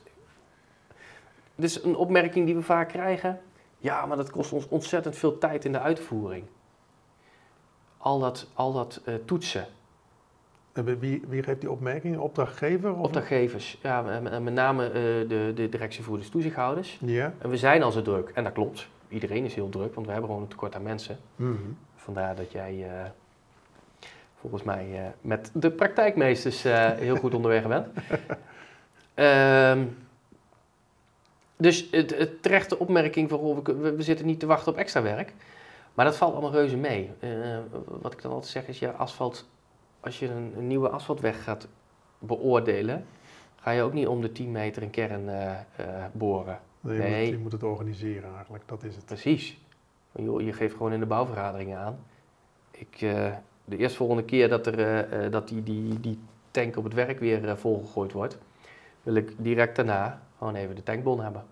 [1.55, 3.41] Dit is een opmerking die we vaak krijgen.
[3.77, 6.45] Ja, maar dat kost ons ontzettend veel tijd in de uitvoering.
[8.01, 9.67] Al dat, al dat eh, toetsen.
[10.73, 12.13] En wie, wie geeft die opmerking?
[12.13, 12.91] Een opdrachtgever?
[12.95, 14.01] Of Opdrachtgevers, ja,
[14.39, 16.97] met, name eh, de, de directievoerders, toezichthouders.
[17.01, 17.33] Ja.
[17.37, 18.29] En we zijn al zo druk.
[18.33, 18.87] En dat klopt.
[19.07, 21.17] Iedereen is heel druk, want we hebben gewoon een tekort aan mensen.
[21.35, 21.53] Mhm.
[21.95, 23.09] Vandaar dat jij eh,
[24.39, 27.87] volgens mij met de praktijkmeesters heel goed onderweg bent.
[29.13, 29.85] Ehm,
[31.57, 35.33] dus het, het terechte opmerking van we- we zitten niet te wachten op extra werk.
[35.99, 37.11] Maar dat valt allemaal reuze mee.
[37.19, 37.57] Eh,
[38.01, 39.49] wat ik dan altijd zeg is, ja, asfalt,
[39.99, 41.67] als je een, een nieuwe asfaltweg gaat
[42.19, 43.05] beoordelen,
[43.55, 46.59] ga je ook niet om de 10 meter een kern eh, eh, boren.
[46.79, 47.23] Nee, je, Nee.
[47.25, 49.05] Moet, je moet het organiseren eigenlijk, dat is het.
[49.05, 49.61] Precies.
[50.11, 51.99] Joh, je geeft gewoon in de bouwvergaderingen aan.
[52.71, 52.99] Ik,
[53.65, 56.19] de eerstvolgende keer dat, er, dat die, die, die
[56.51, 58.37] tank op het werk weer volgegooid wordt,
[59.03, 61.45] wil ik direct daarna gewoon even de tankbon hebben.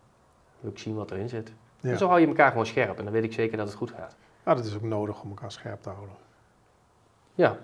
[0.60, 1.54] Wil ik zien wat erin zit.
[1.80, 1.92] Ja.
[1.92, 3.92] En zo hou je elkaar gewoon scherp en dan weet ik zeker dat het goed
[3.92, 4.16] gaat.
[4.48, 6.16] Nou, dat is ook nodig om elkaar scherp te houden.
[7.36, 7.58] Ja.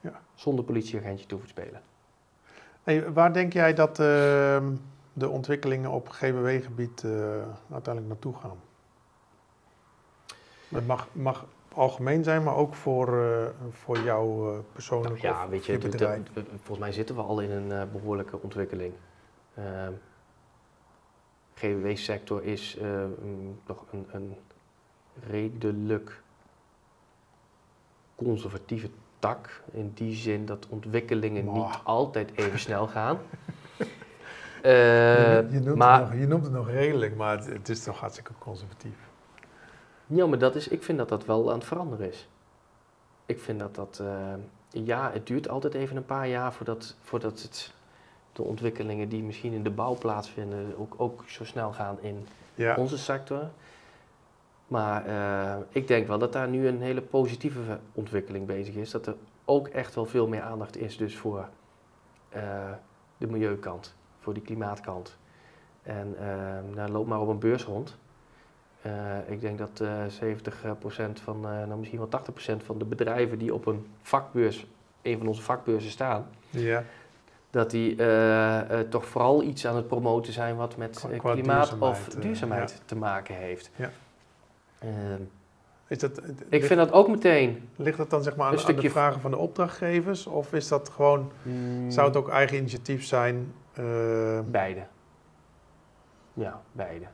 [0.00, 0.20] Ja.
[0.34, 1.82] Zonder politieagentje te hoeven spelen.
[2.82, 4.74] Hey, waar denk jij dat ehm,
[5.12, 7.10] de ontwikkelingen op GBW-gebied eh,
[7.70, 8.56] uiteindelijk naartoe gaan?
[10.68, 15.50] Het mag, mag algemeen zijn, maar ook voor, uh, voor jou uh, persoonlijk ja, of
[15.50, 16.22] weet je, bedrijf.
[16.48, 18.94] volgens mij zitten we al in een eh, behoorlijke ontwikkeling.
[19.54, 19.92] Ehm
[21.54, 23.04] GWW-sector is eh,
[23.66, 24.36] nog een, een
[25.28, 26.22] redelijk
[28.14, 29.62] conservatieve tak.
[29.72, 33.18] In die zin dat ontwikkelingen niet altijd even snel gaan.
[33.76, 33.86] je,
[34.62, 37.82] Eh, je noemt maar het nog, je noemt het nog redelijk, maar het, het is
[37.82, 38.94] toch hartstikke conservatief.
[40.06, 42.28] Ja, maar dat is, ik vind dat dat wel aan het veranderen is.
[43.26, 47.42] Ik vind dat dat, eh, ja, het duurt altijd even een paar jaar voordat, voordat
[47.42, 47.72] het,
[48.32, 52.74] de ontwikkelingen die misschien in de bouw plaatsvinden ook, ook zo snel gaan in Ja,
[52.76, 53.50] onze sector.
[54.72, 58.90] Maar eh, ik denk wel dat daar nu een hele positieve ontwikkeling bezig is.
[58.90, 61.48] Dat er ook echt wel veel meer aandacht is dus voor
[62.28, 62.70] eh,
[63.16, 65.16] de milieukant, voor die klimaatkant.
[65.82, 67.98] En eh, nou, loop maar op een beurs rond.
[68.82, 68.92] Eh,
[69.26, 70.04] ik denk dat eh
[71.10, 74.66] 70% van, nou misschien wel 80% van de bedrijven die op een vakbeurs,
[75.02, 76.84] een van onze vakbeurzen staan, ja.
[77.50, 77.96] dat die
[78.88, 83.34] toch vooral iets aan het promoten zijn wat met klimaat of duurzaamheid, duurzaamheid te maken
[83.34, 83.70] heeft.
[83.76, 83.90] Ja.
[84.82, 85.22] Ehm,
[85.88, 87.68] Is dat, ik ligt, vind dat ook meteen.
[87.76, 90.26] ligt dat dan zeg maar aan, aan de vragen van de opdrachtgevers?
[90.26, 91.32] Of is dat gewoon,
[91.88, 93.52] zou het ook eigen initiatief zijn?
[93.72, 94.86] eh, Beide.
[96.34, 97.04] Ja, beide.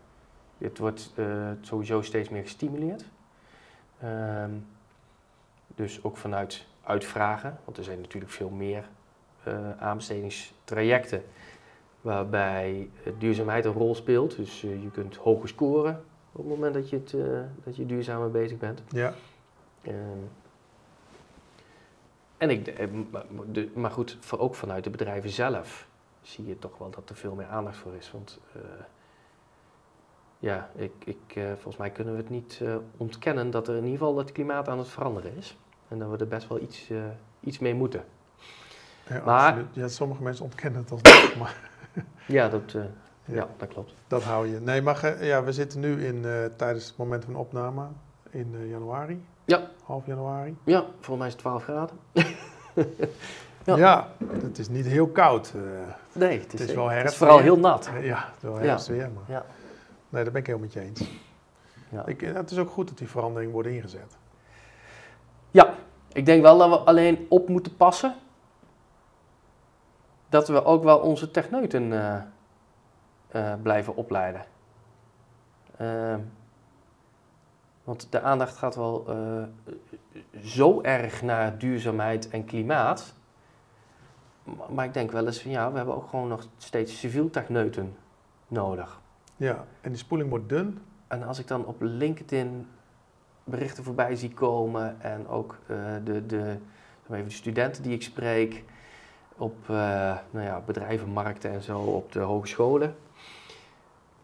[0.58, 1.26] Het wordt eh,
[1.60, 3.04] sowieso steeds meer gestimuleerd.
[4.00, 4.50] Ehm,
[5.74, 8.88] dus ook vanuit uitvragen, want er zijn natuurlijk veel meer
[9.42, 11.22] eh, aanbestedingstrajecten
[12.00, 14.36] waarbij eh, duurzaamheid een rol speelt.
[14.36, 16.04] Dus eh, je kunt hoger scoren
[16.38, 18.82] op het moment dat je, het, eh, dat je duurzamer bezig bent.
[18.88, 19.14] ja,
[19.82, 19.94] Ehm,
[22.36, 25.86] en ik, eh, maar- de- maar goed, voor- ook vanuit de bedrijven zelf
[26.22, 28.10] zie je toch wel dat er veel meer aandacht voor is.
[28.12, 28.60] Want eh,
[30.38, 32.60] ja, ik, ik, volgens mij kunnen we het niet
[32.96, 35.56] ontkennen dat er in ieder geval het klimaat aan het veranderen is.
[35.88, 36.90] En dat we er best wel iets,
[37.40, 38.04] iets mee moeten.
[39.08, 39.74] ja, Maar- absoluut.
[39.74, 41.70] Ja, sommige mensen ontkennen het alsnog, maar
[42.26, 42.82] Ja, dat, eh,
[43.32, 43.48] Ja.
[43.56, 43.92] dat klopt.
[44.06, 44.60] dat hou je.
[44.60, 47.86] Nee, maar ja, we zitten nu in, eh, tijdens het moment van opname
[48.30, 49.24] in eh, januari.
[49.44, 49.68] Ja.
[49.84, 50.56] Half januari.
[50.64, 51.96] Ja, volgens mij is het 12 graden.
[53.64, 54.08] Ja, Ja.
[54.42, 55.52] het is niet heel koud.
[55.54, 55.60] eh,
[56.12, 57.90] Nee, het is, Het is wel het is herfst vooral heel nat.
[58.02, 58.64] ja, het is wel Ja.
[58.64, 59.44] herfst weer, maar Ja.
[60.08, 61.10] nee, daar ben ik heel met je eens.
[61.88, 62.06] Ja.
[62.06, 64.16] Ik, het is ook goed dat die veranderingen worden ingezet.
[65.50, 65.74] Ja,
[66.12, 68.14] ik denk wel dat we alleen op moeten passen.
[70.28, 71.92] Dat we ook wel onze techneuten
[73.28, 74.44] eh, blijven opleiden.
[75.76, 76.20] Ehm,
[77.84, 79.42] want de aandacht gaat wel eh,
[80.44, 83.14] zo erg naar duurzaamheid en klimaat.
[84.70, 87.96] Maar- ik denk wel eens van ja, we hebben ook gewoon nog steeds civiel techneuten
[88.48, 89.00] nodig.
[89.36, 90.82] Ja, en die spoeling wordt dun.
[91.06, 92.66] En als ik dan op LinkedIn
[93.44, 96.56] berichten voorbij zie komen en ook eh, de, de,
[97.10, 98.64] even de studenten die ik spreek
[99.36, 102.96] op eh, nou ja, bedrijvenmarkten en zo, op de hogescholen,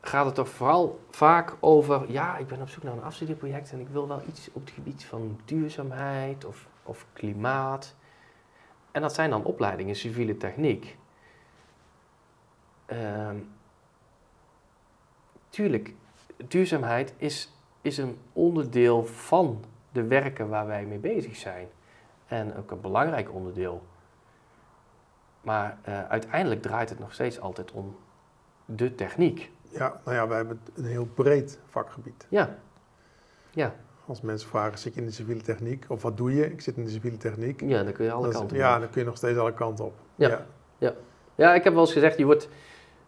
[0.08, 3.80] gaat het toch vooral vaak over, ja, ik ben op zoek naar een afstudieproject en
[3.80, 7.94] ik wil wel iets op het gebied van duurzaamheid of, of klimaat.
[8.90, 10.96] En dat zijn dan opleidingen civiele techniek.
[12.86, 13.36] Ehm,
[15.48, 15.94] tuurlijk,
[16.36, 21.68] duurzaamheid is, is een onderdeel van de werken waar wij mee bezig zijn.
[22.26, 23.82] En ook een belangrijk onderdeel.
[25.40, 27.96] Maar eh, uiteindelijk draait het nog steeds altijd om
[28.64, 29.52] de techniek.
[29.78, 32.26] Ja, nou ja, wij hebben een heel breed vakgebied.
[32.28, 32.54] Ja,
[33.50, 33.74] ja,
[34.06, 35.84] Als mensen vragen, zit je in de civiele techniek?
[35.88, 36.50] Of wat doe je?
[36.50, 37.60] Ik zit in de civiele techniek.
[37.60, 38.80] ja dan kun je alle Dat is- kanten ja, op.
[38.80, 39.92] dan kun je nog steeds alle kanten op.
[40.14, 40.46] Ja.
[41.36, 42.48] Ja, ik heb wel eens gezegd, je wordt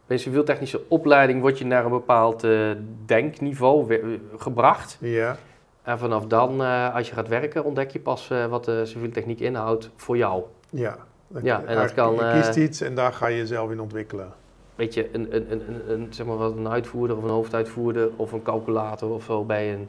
[0.06, 2.70] bij een civiel-technische opleiding word je naar een bepaald eh,
[3.06, 4.96] denkniveau we- gebracht.
[5.00, 5.36] Ja,
[5.82, 9.12] En vanaf dan, eh, als je gaat werken, ontdek je pas eh, wat de civiele
[9.12, 10.42] techniek inhoudt voor jou.
[10.70, 10.96] ja.
[11.42, 14.32] Ja, en dat kan, Je kiest iets en daar ga je jezelf in ontwikkelen.
[14.76, 18.10] Weet je, een, een, een, een, een, zeg maar wat een uitvoerder of een hoofduitvoerder
[18.16, 19.88] of een calculator of zo bij een,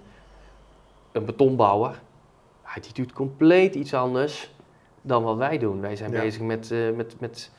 [1.12, 2.02] een betonbouwer,
[2.82, 4.56] die doet compleet iets anders
[5.02, 5.82] dan wat wij doen.
[5.82, 6.22] Wij zijn Ja.
[6.22, 7.52] bezig met, eh, met, met,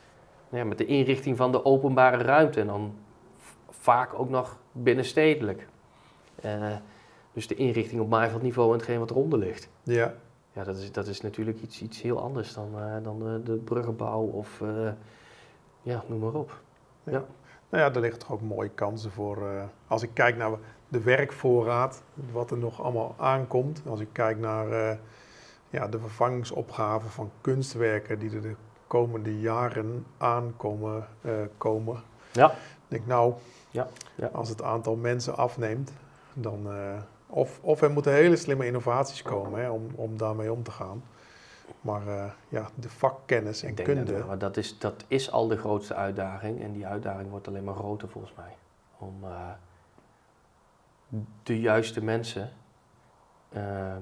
[0.49, 2.95] nou ja, met de inrichting van de openbare ruimte en dan
[3.70, 5.68] vaak ook nog binnenstedelijk.
[6.43, 6.76] Eh,
[7.33, 9.68] dus de inrichting op maaiveld-niveau en hetgeen wat eronder ligt.
[9.83, 10.14] Ja,
[10.53, 13.55] Ja, dat is, dat is natuurlijk iets, iets heel anders dan, eh, dan de, de
[13.57, 14.62] bruggenbouw of
[15.83, 16.61] ja, noem maar op.
[17.69, 19.37] nou ja, daar liggen toch ook mooie kansen voor.
[19.51, 20.51] eh, als ik kijk naar
[20.89, 22.03] de werkvoorraad,
[22.33, 23.83] wat er nog allemaal aankomt.
[23.87, 24.97] Als ik kijk naar eh,
[25.71, 28.55] ja, de vervangingsopgaven van kunstwerken die er de
[28.87, 31.07] komende jaren aankomen.
[31.21, 32.03] eh, komen.
[32.33, 32.51] Ja.
[32.51, 32.55] Ik
[32.89, 33.35] denk nou,
[33.71, 34.31] Ja, ja.
[34.33, 35.93] als het aantal mensen afneemt,
[36.35, 36.67] dan,
[37.27, 41.03] of, of er moeten hele slimme innovaties komen hè, om, om daarmee om te gaan.
[41.81, 44.12] Maar uh, ja, de vakkennis en kunde.
[44.12, 46.62] Dat, maar dat, is, dat is al de grootste uitdaging.
[46.62, 48.57] En die uitdaging wordt alleen maar groter volgens mij.
[48.99, 49.51] Om uh,
[51.43, 52.53] de juiste mensen
[53.57, 53.97] uh,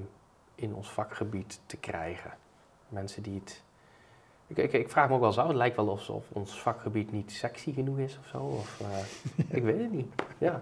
[0.54, 2.30] in ons vakgebied te krijgen.
[2.88, 3.62] Mensen die het.
[4.46, 7.12] Ik, ik, ik, vraag me ook wel eens af, het lijkt wel alsof ons vakgebied
[7.12, 8.38] niet sexy genoeg is of zo.
[8.38, 8.82] Of,
[9.48, 10.22] ik weet het niet.
[10.38, 10.60] Ja.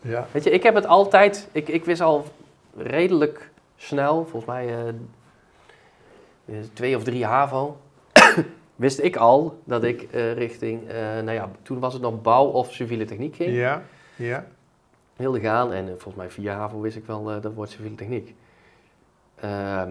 [0.00, 0.26] ja.
[0.32, 1.48] Weet je, ik heb het altijd.
[1.52, 2.24] Ik, ik wist al
[2.76, 4.94] redelijk snel, volgens mij
[6.46, 7.76] uh, twee of drie HAVO,
[8.76, 12.46] wist ik al dat ik uh, richting, uh, nou ja, toen was het nog bouw
[12.46, 13.52] of civiele techniek ging.
[13.52, 13.82] Ja,
[14.16, 14.46] ja.
[15.16, 18.34] Wilde gaan en volgens mij via HAVO wist ik wel dat wordt civiele techniek.
[19.34, 19.90] Ehm,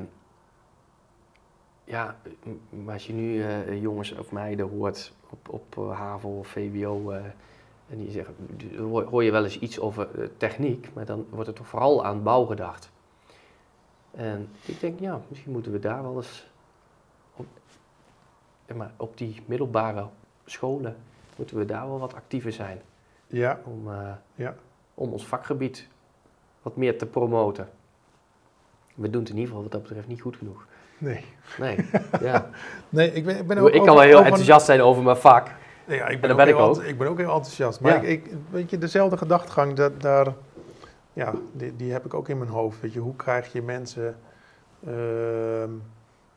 [1.83, 2.15] ja,
[2.69, 3.45] maar als je nu
[3.79, 7.11] jongens of meiden hoort op, op HAVO of VWO
[7.89, 8.35] en die zeggen,
[9.09, 12.45] hoor je wel eens iets over techniek, maar dan wordt er toch vooral aan bouw
[12.45, 12.91] gedacht.
[14.15, 16.47] En ik denk, ja, misschien moeten we daar wel eens
[17.35, 17.45] op,
[18.75, 20.07] maar op die middelbare
[20.45, 20.95] scholen,
[21.35, 22.81] moeten we daar wel wat actiever zijn.
[23.27, 23.59] Ja.
[23.63, 24.55] Om, uh, ja.
[24.93, 25.87] om ons vakgebied
[26.61, 27.69] wat meer te promoten.
[28.95, 30.65] We doen het in ieder geval wat dat betreft niet goed genoeg.
[30.97, 31.25] Nee.
[31.57, 31.77] Nee,
[32.21, 32.49] ja.
[32.89, 35.47] nee ik ben, ik ben ook ik kan wel heel enthousiast zijn over mijn vak.
[35.87, 36.83] Ja, ik ben, en ben ik ook.
[36.83, 37.79] Ik ben ook heel enthousiast.
[37.79, 38.09] Maar Ja.
[38.09, 40.33] ik, ik, weet je, dezelfde gedachtegang, dat, daar,
[41.15, 42.81] ja, die, die heb ik ook in mijn hoofd.
[42.81, 44.17] Weet je, hoe krijg je mensen
[44.85, 45.69] ehm,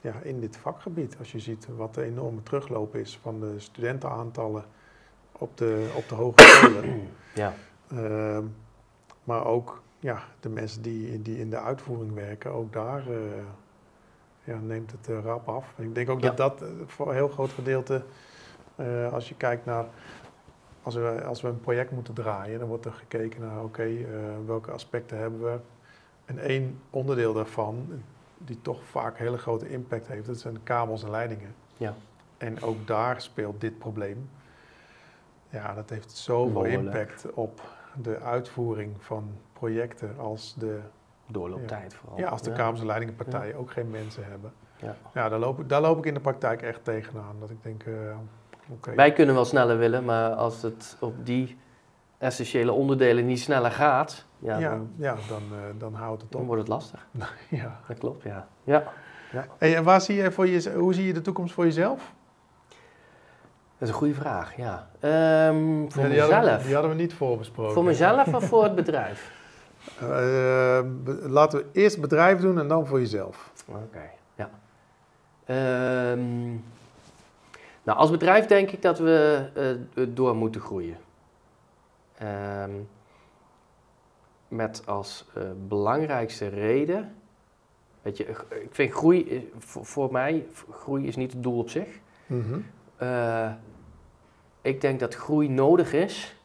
[0.00, 1.16] ja, in dit vakgebied?
[1.18, 4.64] Als je ziet wat de enorme terugloop is van de studentenaantallen
[5.32, 7.08] op de, op de hogescholen.
[7.34, 7.54] Ja.
[7.90, 8.44] Ehm,
[9.24, 13.16] maar ook ja, de mensen die, die in de uitvoering werken, ook daar eh,
[14.44, 15.72] ja, neemt het eh, rap af.
[15.76, 16.30] En ik denk ook Ja.
[16.30, 18.02] dat dat eh, voor een heel groot gedeelte,
[19.12, 19.84] als je kijkt naar,
[20.89, 24.05] als we, als we een project moeten draaien, dan wordt er gekeken naar, oké, eh,
[24.47, 25.59] welke aspecten hebben we.
[26.24, 28.03] En één onderdeel daarvan,
[28.39, 31.55] die toch vaak hele grote impact heeft, dat zijn de kabels en leidingen.
[31.76, 31.95] Ja.
[32.39, 34.30] En ook daar speelt dit probleem.
[35.49, 37.61] Ja, dat heeft zoveel impact op
[38.03, 40.80] de uitvoering van projecten als de,
[41.26, 42.18] Doorlooptijd vooral.
[42.18, 42.57] ja, als de Ja.
[42.57, 44.53] kabels- en leidingenpartijen ook geen mensen hebben.
[44.76, 44.97] Ja.
[45.14, 47.36] Ja, daar loop, ik, daar loop ik in de praktijk echt tegenaan.
[47.41, 48.16] Dat ik denk, eh,
[48.94, 51.58] Wij kunnen wel sneller willen, maar als het op die
[52.18, 56.40] essentiële onderdelen niet sneller gaat, ja, ja, dan, ja, dan, eh, dan houdt het dan
[56.40, 56.46] op.
[56.46, 57.06] wordt het lastig.
[57.48, 57.80] Ja.
[57.88, 58.48] Dat klopt, ja.
[58.64, 58.84] ja.
[59.58, 62.12] Hey, en waar zie je voor je, hoe zie je de toekomst voor jezelf?
[63.78, 64.88] Dat is een goede vraag, ja.
[65.00, 66.62] Ehm, voor Ja, die, hadden, mezelf.
[66.62, 67.74] die hadden we niet voorbesproken.
[67.74, 69.32] Voor mezelf of voor het bedrijf?
[70.00, 70.80] Eh,
[71.26, 73.52] laten we eerst het bedrijf doen en dan voor jezelf.
[73.66, 74.50] Oké, ja.
[75.44, 76.56] Ehm,
[77.89, 79.49] nou, als bedrijf denk ik dat we
[79.95, 80.97] eh, door moeten groeien.
[82.18, 82.70] Ehm,
[84.49, 87.14] met als eh, belangrijkste reden,
[88.03, 91.89] weet je, ik vind groei, voor, voor mij, groei is niet het doel op zich.
[92.26, 92.61] Mhm.
[92.97, 93.53] Eh,
[94.61, 96.36] ik denk dat groei nodig is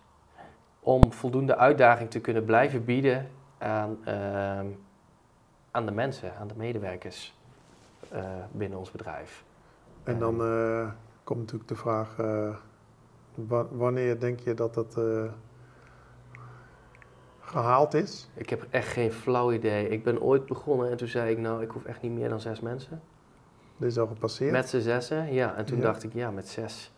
[0.80, 4.68] om voldoende uitdaging te kunnen blijven bieden aan, ehm,
[5.72, 7.34] aan de mensen, aan de medewerkers
[8.10, 9.44] eh, binnen ons bedrijf.
[10.04, 10.88] En dan eh,
[11.24, 12.56] komt natuurlijk de vraag, eh,
[13.36, 15.24] wa- wanneer denk je dat dat eh,
[17.42, 18.30] gehaald is?
[18.34, 19.90] Ik heb echt geen flauw idee.
[19.90, 22.40] Ik ben ooit begonnen en toen zei ik, nou, ik hoef echt niet meer dan
[22.42, 23.02] zes mensen.
[23.78, 24.52] Dit is al gepasseerd.
[24.52, 25.56] Met z'n zessen, ja.
[25.56, 25.84] En toen Ja.
[25.84, 26.92] dacht ik, ja, met zes.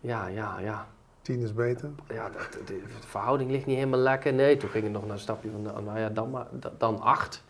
[0.00, 0.86] Ja, ja, ja.
[1.22, 1.90] Tien is beter.
[2.08, 4.32] ja, de, de verhouding ligt niet helemaal lekker.
[4.32, 7.00] Nee, toen ging het nog naar een stapje van, nou ja, dan, maar, da- dan
[7.00, 7.44] acht.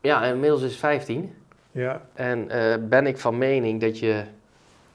[0.00, 1.34] Ja, en inmiddels is het 15.
[1.74, 4.24] Ja, En eh, ben ik van mening dat je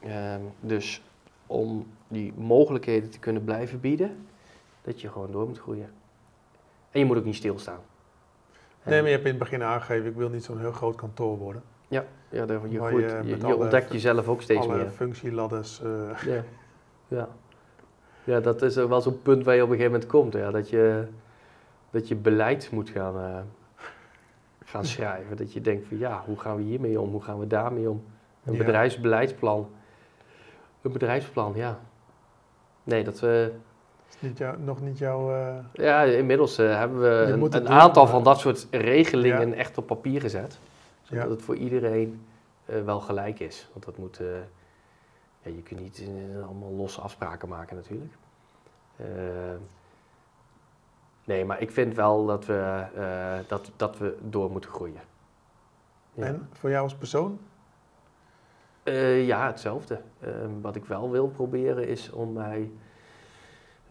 [0.00, 1.02] ehm, dus
[1.46, 4.26] om die mogelijkheden te kunnen blijven bieden,
[4.82, 5.90] dat je gewoon door moet groeien.
[6.90, 7.78] En je moet ook niet stilstaan.
[8.82, 10.94] En- nee, maar je hebt in het begin aangegeven, ik wil niet zo'n heel groot
[10.96, 11.62] kantoor worden.
[11.88, 14.90] Ja, ja daar- je, groeit, je je, alle- ontdekt jezelf ook steeds Alle meer.
[14.90, 15.82] functieladders.
[15.82, 16.44] eh, Ja.
[17.16, 17.28] Ja.
[18.24, 20.32] ja, dat is wel zo'n punt waar je op een gegeven moment komt.
[20.32, 21.06] Ja, dat, je,
[21.90, 23.40] dat je beleid moet gaan, eh,
[24.70, 25.36] gaan schrijven.
[25.36, 27.10] Dat je denkt van ja, hoe gaan we hiermee om?
[27.10, 28.04] Hoe gaan we daarmee om?
[28.44, 28.58] Een Ja.
[28.58, 29.70] bedrijfsbeleidsplan.
[30.82, 31.78] Een bedrijfsplan, ja.
[32.82, 33.52] Nee, dat we...
[34.08, 35.32] is niet jou, nog niet jouw...
[35.34, 39.54] eh, Ja, inmiddels eh, hebben we een, doen, aantal maar- van dat soort regelingen Ja.
[39.54, 40.58] echt op papier gezet.
[41.02, 41.30] Zodat Ja.
[41.30, 42.26] het voor iedereen
[42.64, 43.68] eh, wel gelijk is.
[43.72, 44.20] Want dat moet...
[44.20, 44.26] eh,
[45.42, 46.02] ja, je kunt niet
[46.38, 48.12] eh, allemaal losse afspraken maken natuurlijk.
[51.24, 55.00] Nee, maar ik vind wel dat we, eh, dat, dat we door moeten groeien.
[56.12, 56.24] Ja.
[56.24, 57.38] En voor jou als persoon?
[58.82, 60.00] Eh, ja, hetzelfde.
[60.20, 62.70] Ehm, wat ik wel wil proberen is om mij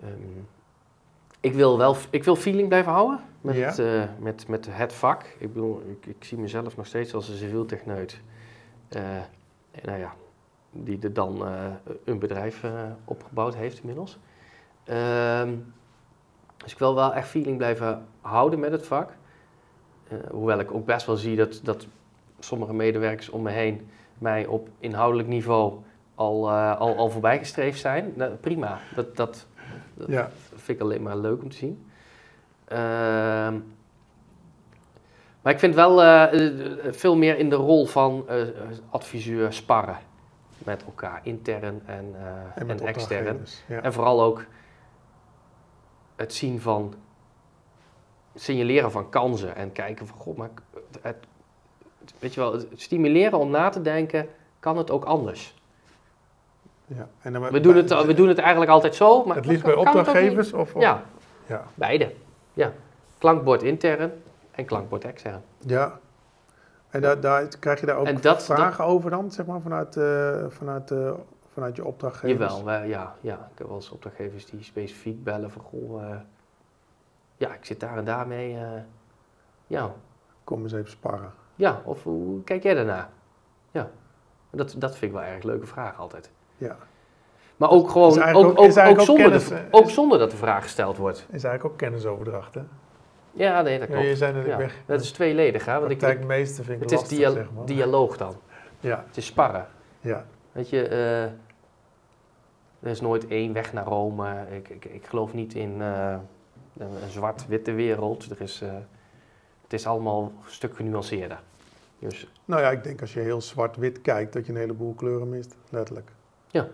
[0.02, 0.40] ehm,
[1.40, 3.78] ik wil wel ik wil feeling blijven houden met, Ja.
[3.78, 5.24] eh, met, met het vak.
[5.38, 8.22] Ik bedoel, ik, ik zie mezelf nog steeds als een civiel techneut.
[8.90, 9.26] En
[9.84, 10.14] nou ja,
[10.72, 11.46] die er dan
[12.04, 12.64] een bedrijf
[13.06, 14.18] opgebouwd heeft inmiddels.
[14.84, 15.54] Ehm,
[16.70, 19.12] dus ik wil wel echt feeling blijven houden met het vak.
[20.08, 21.88] Eh, hoewel ik ook best wel zie dat, dat
[22.40, 25.74] sommige medewerkers om me heen mij op inhoudelijk niveau
[26.16, 28.14] al, eh, al, al voorbijgestreefd zijn.
[28.16, 29.48] Nou, prima, dat, dat,
[30.08, 31.86] Ja, vind ik alleen maar leuk om te zien.
[32.66, 33.58] Ehm,
[35.42, 36.26] maar ik vind wel eh,
[36.92, 38.26] veel meer in de rol van
[38.90, 39.98] adviseur sparren
[40.58, 42.16] met elkaar, intern en,
[42.56, 43.46] en en, extern.
[43.68, 43.82] Ja.
[43.82, 44.46] En vooral ook
[46.20, 46.94] het zien van,
[48.36, 53.40] signaleren van kansen en kijken van, god, maar het, het- weet je wel, het stimuleren
[53.40, 54.28] om na te denken,
[54.60, 55.56] kan het ook anders?
[56.86, 57.08] Ja.
[57.22, 59.74] En dan, We doen het, we doen het eigenlijk altijd zo, maar het liefst bij
[59.76, 60.54] opdrachtgevers?
[60.54, 61.04] Of, of- Ja,
[61.46, 61.66] Ja.
[61.74, 62.14] beide.
[62.54, 62.72] Ja.
[63.18, 64.12] Klankbord intern
[64.52, 65.42] en klankbord extern.
[65.58, 66.00] ja.
[66.90, 70.44] En daar, daar, krijg je daar ook dat- vragen over dan, zeg maar, vanuit, eh,
[70.50, 71.12] vanuit, eh,
[71.60, 72.49] vanuit je opdrachtgevers?
[72.51, 73.34] Jawel, wij- ja, ja.
[73.51, 76.18] Ik heb wel eens opdrachtgevers die specifiek bellen van, goh, eh,
[77.38, 78.53] ja, ik zit daar en daarmee.
[78.55, 78.82] eh
[79.68, 79.91] ja.
[80.43, 81.32] Kom eens even sparren.
[81.55, 83.10] ja, of hoe kijk jij daarna?
[83.72, 83.89] Ja,
[84.49, 86.32] dat, dat vind ik wel erg leuke vraag altijd.
[86.57, 86.78] Ja.
[87.57, 90.32] Maar ook gewoon, ook, ook- is ook, ook, zonder kennis, de, ook is- zonder dat
[90.32, 91.18] de vraag gesteld wordt.
[91.20, 92.62] Is eigenlijk ook kennisoverdracht, hè?
[93.32, 94.10] Ja, nee, dat Ja, klopt.
[94.10, 95.74] je zei net, ik Ja, ben dat is tweeledig, hè?
[95.74, 97.66] Want ik, ik- praktijkmeester vind ik het is lastig, dia- zeg maar.
[97.66, 98.36] dialoog dan.
[98.80, 99.68] Ja, Het is sparren.
[99.99, 101.32] ja, Weet je, eh,
[102.80, 104.46] er is nooit één weg naar Rome.
[104.52, 106.16] Ik, ik, ik geloof niet in eh,
[106.78, 108.30] een, zwart-witte wereld.
[108.32, 108.70] Er is, eh,
[109.64, 111.42] het is allemaal een stuk genuanceerder.
[112.00, 115.30] Dus Nou ja, ik denk als je heel zwart-wit kijkt, dat je een heleboel kleuren
[115.30, 116.12] mist, letterlijk.
[116.52, 116.68] ja,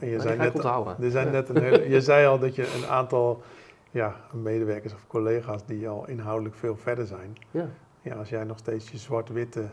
[0.00, 0.96] En je maar zei net- onthouden.
[1.02, 1.32] Er zijn Ja.
[1.32, 3.42] net een hele, je zei al dat je een aantal
[3.90, 7.36] ja, medewerkers of collega's die al inhoudelijk veel verder zijn.
[7.50, 7.66] Ja,
[8.02, 9.68] Ja, als jij nog steeds je zwart-witte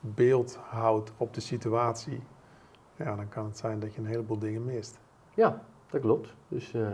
[0.00, 2.20] beeld houdt op de situatie,
[2.96, 4.98] ja, dan kan het zijn dat je een heleboel dingen mist.
[5.34, 5.62] ja
[5.94, 6.34] dat klopt.
[6.48, 6.86] Dus, eh,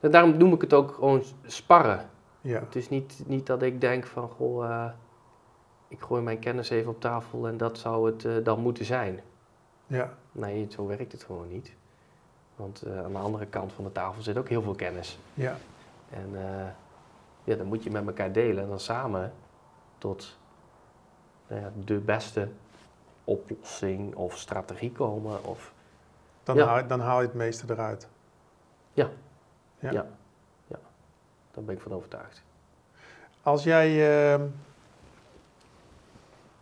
[0.00, 2.08] en daarom noem ik het ook gewoon sparren.
[2.40, 4.90] Ja, Het is niet, niet dat ik denk van, goh, eh,
[5.88, 9.20] ik gooi mijn kennis even op tafel en dat zou het eh, dan moeten zijn.
[9.86, 11.74] ja, Nee, zo werkt het gewoon niet.
[12.56, 15.18] Want aan de andere kant van de tafel zit ook heel veel kennis.
[15.34, 15.56] ja,
[16.10, 16.30] En
[17.44, 19.32] ja, dan moet je met elkaar delen en dan samen
[19.98, 20.38] tot
[21.46, 22.48] nou ja, de beste
[23.26, 25.44] oplossing of strategie komen.
[25.44, 25.72] Of,
[26.42, 26.66] dan, Ja.
[26.66, 28.08] haal, dan haal je het meeste eruit.
[28.92, 29.10] Ja.
[29.78, 29.90] ja.
[29.92, 30.06] Ja.
[31.50, 32.42] daar ben ik van overtuigd.
[33.42, 33.88] Als jij
[34.32, 34.46] ehm,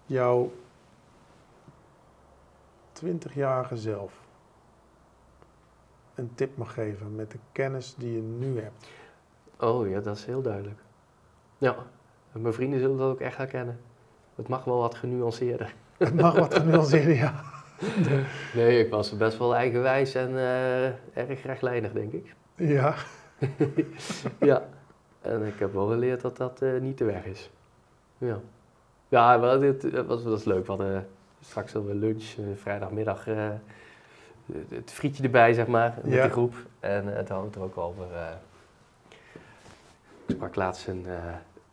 [0.07, 0.53] jouw
[2.93, 4.13] 20-jarige zelf
[6.15, 8.87] een tip mag geven met de kennis die je nu hebt.
[9.59, 10.81] Oh ja, dat is heel duidelijk.
[11.59, 11.77] Ja,
[12.33, 13.81] mijn vrienden zullen dat ook echt herkennen.
[14.35, 15.75] Het mag wel wat genuanceerder.
[16.05, 17.35] Het mag wat genuanceerder, ja.
[18.55, 20.85] Nee, ik was best wel eigenwijs en eh,
[21.15, 22.35] erg rechtlijnig, denk ik.
[22.55, 22.95] Ja,
[24.41, 24.63] ja,
[25.21, 27.51] en ik heb wel geleerd dat dat eh, niet de weg is.
[28.19, 28.39] Ja,
[29.09, 30.63] ja maar dit, dat was, dat is leuk.
[30.67, 31.09] We hadden
[31.41, 33.49] straks hadden we lunch, eh, vrijdagmiddag, eh,
[34.69, 36.23] het frietje erbij, zeg maar, met Ja.
[36.25, 36.55] de groep.
[36.81, 38.05] En uh, het hadden we er ook over.
[38.15, 38.29] eh,
[40.27, 41.15] ik sprak laatst een, eh,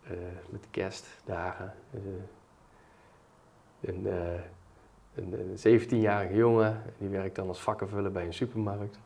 [0.03, 0.17] eh,
[0.49, 1.73] met de kerstdagen.
[3.81, 4.13] Eh, een, eh,
[5.15, 8.99] een, een 17-jarige jongen, die werkt dan als vakkenvuller bij een supermarkt.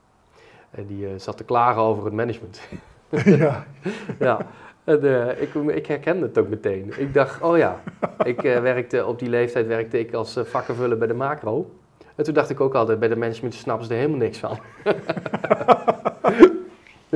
[0.76, 2.61] En die eh, zat te klagen over het management.
[3.39, 3.65] ja,
[4.19, 4.47] ja,
[4.84, 6.93] en, eh, ik, ik herkende het ook meteen.
[6.97, 7.82] Ik dacht, oh ja,
[8.23, 11.71] ik eh, werkte op die leeftijd werkte ik als uh, vakkenvuller bij de macro.
[12.15, 14.57] En toen dacht ik ook altijd, bij de management snappen ze er helemaal niks van.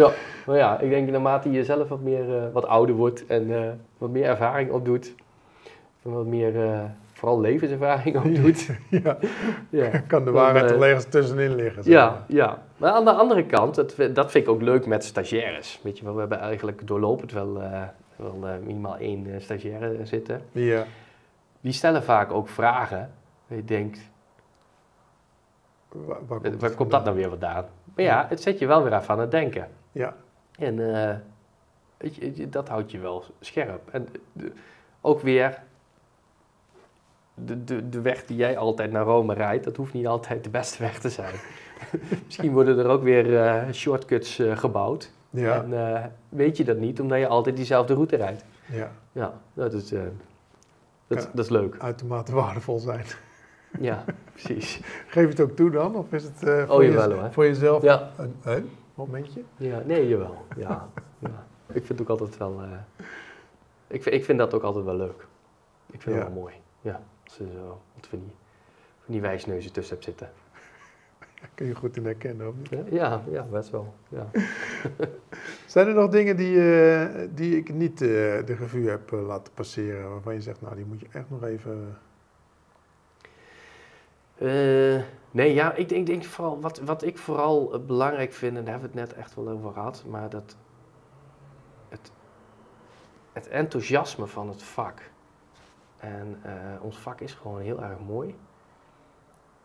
[0.01, 0.11] ja,
[0.45, 4.25] maar ja, ik denk naarmate je zelf wat meer, wat ouder wordt en wat meer
[4.25, 5.15] ervaring opdoet,
[6.03, 6.53] en wat meer,
[7.19, 8.69] vooral levenservaring opdoet.
[9.03, 9.17] ja.
[9.69, 9.99] ja.
[10.07, 11.83] kan de waarheid toch ergens tussenin liggen.
[11.83, 12.23] Zeg ja, maar.
[12.27, 12.63] ja.
[12.77, 15.79] Maar aan de andere kant, dat, dat vind ik ook leuk met stagiaires.
[15.83, 17.83] Weet je wel, we hebben eigenlijk doorlopend wel, uh,
[18.15, 20.41] wel uh, minimaal één uh, stagiaire zitten.
[20.51, 20.85] Ja.
[21.61, 23.11] Die stellen vaak ook vragen.
[23.47, 23.99] En je denkt,
[25.89, 27.65] waar, waar komt, waar komt dat nou weer vandaan?
[27.95, 29.67] Maar ja, het zet je wel weer af aan het denken.
[29.91, 30.15] Ja.
[30.59, 31.15] En eh,
[31.97, 33.89] weet je, dat houdt je wel scherp.
[33.91, 34.07] En
[35.01, 35.61] ook weer,
[37.45, 40.49] de, de, de weg die jij altijd naar Rome rijdt, dat hoeft niet altijd de
[40.49, 41.35] beste weg te zijn.
[42.25, 45.11] Misschien worden er ook weer uh, shortcuts uh, gebouwd.
[45.29, 45.63] Ja.
[45.63, 48.45] En uh, weet je dat niet, omdat je altijd diezelfde route rijdt.
[48.65, 48.91] Ja.
[49.11, 49.89] Ja, dat is,
[51.07, 51.75] dat, dat is leuk.
[51.79, 53.05] Uitermate waardevol zijn.
[53.79, 54.81] Ja, precies.
[55.07, 55.95] Geef het ook toe dan?
[55.95, 57.83] Of is het voor, oh, jawel, voor jezelf?
[57.83, 58.09] Ja.
[58.17, 59.41] Een, een, momentje?
[59.57, 60.45] Ja, nee, jawel.
[60.57, 60.87] Ja,
[61.19, 61.45] ja.
[61.67, 62.61] Ik vind het ook altijd wel...
[62.61, 63.05] eh,
[63.87, 65.25] ik, vind, ik vind dat ook altijd wel leuk.
[65.91, 66.21] Ik vind Ja.
[66.21, 66.53] het wel mooi.
[66.81, 68.35] Ja, als je zo wat van die,
[68.99, 70.31] van die wijsneuzen tussen hebt zitten.
[71.55, 72.69] Kun je goed in herkennen, niet?
[72.69, 73.93] Ja, ja, ja best wel.
[74.07, 74.29] Ja.
[75.65, 79.53] Zijn er nog dingen die, eh, die ik niet eh, de revue heb eh, laten
[79.53, 81.97] passeren, waarvan je zegt, nou, die moet je echt nog even...
[85.31, 88.91] Nee, ja, ik denk, denk vooral, wat, wat ik vooral belangrijk vind, en daar hebben
[88.91, 90.55] we het net echt wel over gehad, maar dat
[91.89, 92.11] het,
[93.33, 95.11] het enthousiasme van het vak.
[95.99, 98.35] En eh, ons vak is gewoon heel erg mooi.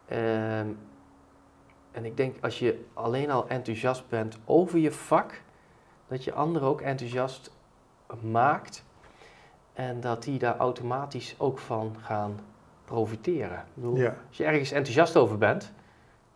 [0.07, 0.69] Ehm,
[1.93, 5.43] en ik denk als je alleen al enthousiast bent over je vak,
[6.09, 7.51] dat je anderen ook enthousiast
[8.21, 8.85] maakt.
[9.73, 12.41] En dat die daar automatisch ook van gaan
[12.85, 13.59] profiteren.
[13.59, 15.73] Ik bedoel, Ja, als je ergens enthousiast over bent,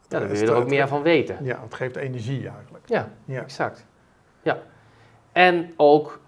[0.08, 1.44] ja, dan wil je er ook meer van weten.
[1.44, 2.88] ja, het geeft energie eigenlijk.
[2.88, 3.86] Ja, Ja, exact.
[4.42, 4.58] Ja.
[5.32, 6.20] En ook,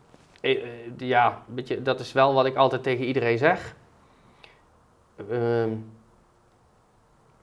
[0.97, 3.77] ja, weet je, dat is wel wat ik altijd tegen iedereen zeg.
[5.31, 5.71] Ehm,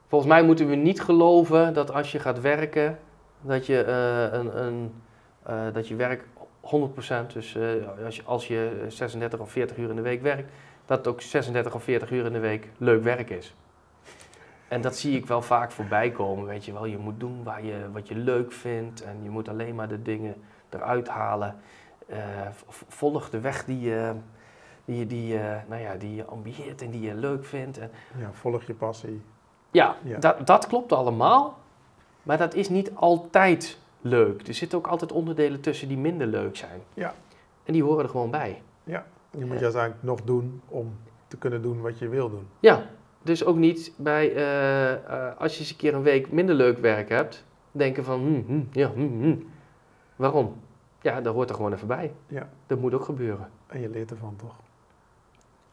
[0.06, 2.98] volgens mij moeten we niet geloven dat als je gaat werken,
[3.40, 4.94] dat je, eh, een, een,
[5.42, 6.24] eh, dat je werk
[6.60, 10.52] 100%, dus eh, als, je, als je 36 of 40 uur in de week werkt,
[10.86, 13.54] dat ook 36 of 40 uur in de week leuk werk is.
[14.68, 16.84] En dat zie ik wel vaak voorbij komen, weet je wel.
[16.84, 20.02] Je moet doen waar je, wat je leuk vindt en je moet alleen maar de
[20.02, 20.34] dingen
[20.68, 21.56] eruit halen.
[22.08, 22.18] Eh,
[22.88, 24.12] volg de weg die je,
[24.84, 27.78] die, je- die, je, nou ja, die je ambieert en die je leuk vindt.
[27.78, 29.22] En, ja volg je passie.
[29.70, 30.18] ja, Ja.
[30.18, 31.58] Dat, dat klopt allemaal,
[32.22, 34.48] maar dat is niet altijd leuk.
[34.48, 36.80] Er zitten ook altijd onderdelen tussen die minder leuk zijn.
[36.94, 37.14] Ja.
[37.64, 38.62] En die horen er gewoon bij.
[39.30, 40.96] Die moet je uiteindelijk nog doen om
[41.28, 42.46] te kunnen doen wat je wil doen.
[42.60, 42.82] Ja,
[43.22, 46.78] dus ook niet bij, eh, eh, als je eens een keer een week minder leuk
[46.78, 49.36] werk hebt, denken van, hm, hm, ja, hm, hm.
[50.16, 50.56] waarom?
[51.00, 52.14] Ja, dat hoort er gewoon even bij.
[52.26, 52.48] Ja.
[52.66, 53.50] Dat moet ook gebeuren.
[53.66, 54.54] En je leert ervan, toch?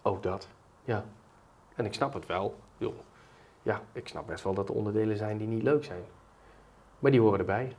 [0.02, 0.48] Ook dat,
[0.84, 1.04] ja.
[1.76, 2.56] En ik snap het wel.
[2.78, 2.94] Joh.
[3.62, 6.02] Ja, ik snap best wel dat er onderdelen zijn die niet leuk zijn.
[7.00, 7.76] Maar die horen erbij.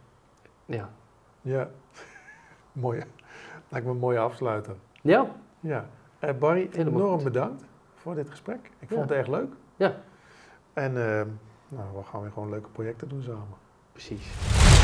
[0.65, 0.91] Ja.
[1.43, 1.69] Ja.
[2.73, 3.03] Mooi.
[3.69, 4.77] Lijkt me een mooie afsluiter.
[5.03, 5.27] Ja,
[5.61, 5.87] Ja.
[6.19, 7.25] Eh, Barry, Helemaal enorm goed.
[7.25, 8.71] bedankt voor dit gesprek.
[8.79, 9.01] Ik vond Ja.
[9.01, 9.53] het erg leuk.
[9.77, 9.95] Ja.
[10.73, 11.23] En eh,
[11.69, 13.47] nou, we gaan weer gewoon leuke projecten doen samen.
[13.93, 14.27] precies.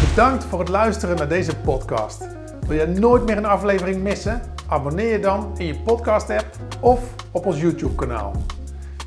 [0.09, 2.29] Bedankt voor het luisteren naar deze podcast.
[2.67, 4.43] Wil je nooit meer een aflevering missen?
[4.69, 6.47] Abonneer je dan in je podcast app
[6.81, 7.01] of
[7.31, 8.33] op ons YouTube kanaal.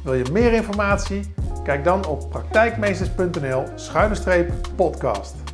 [0.03, 1.33] Wil je meer informatie?
[1.63, 5.44] Kijk dan op praktijkmeesters.nl schuine streep podcast.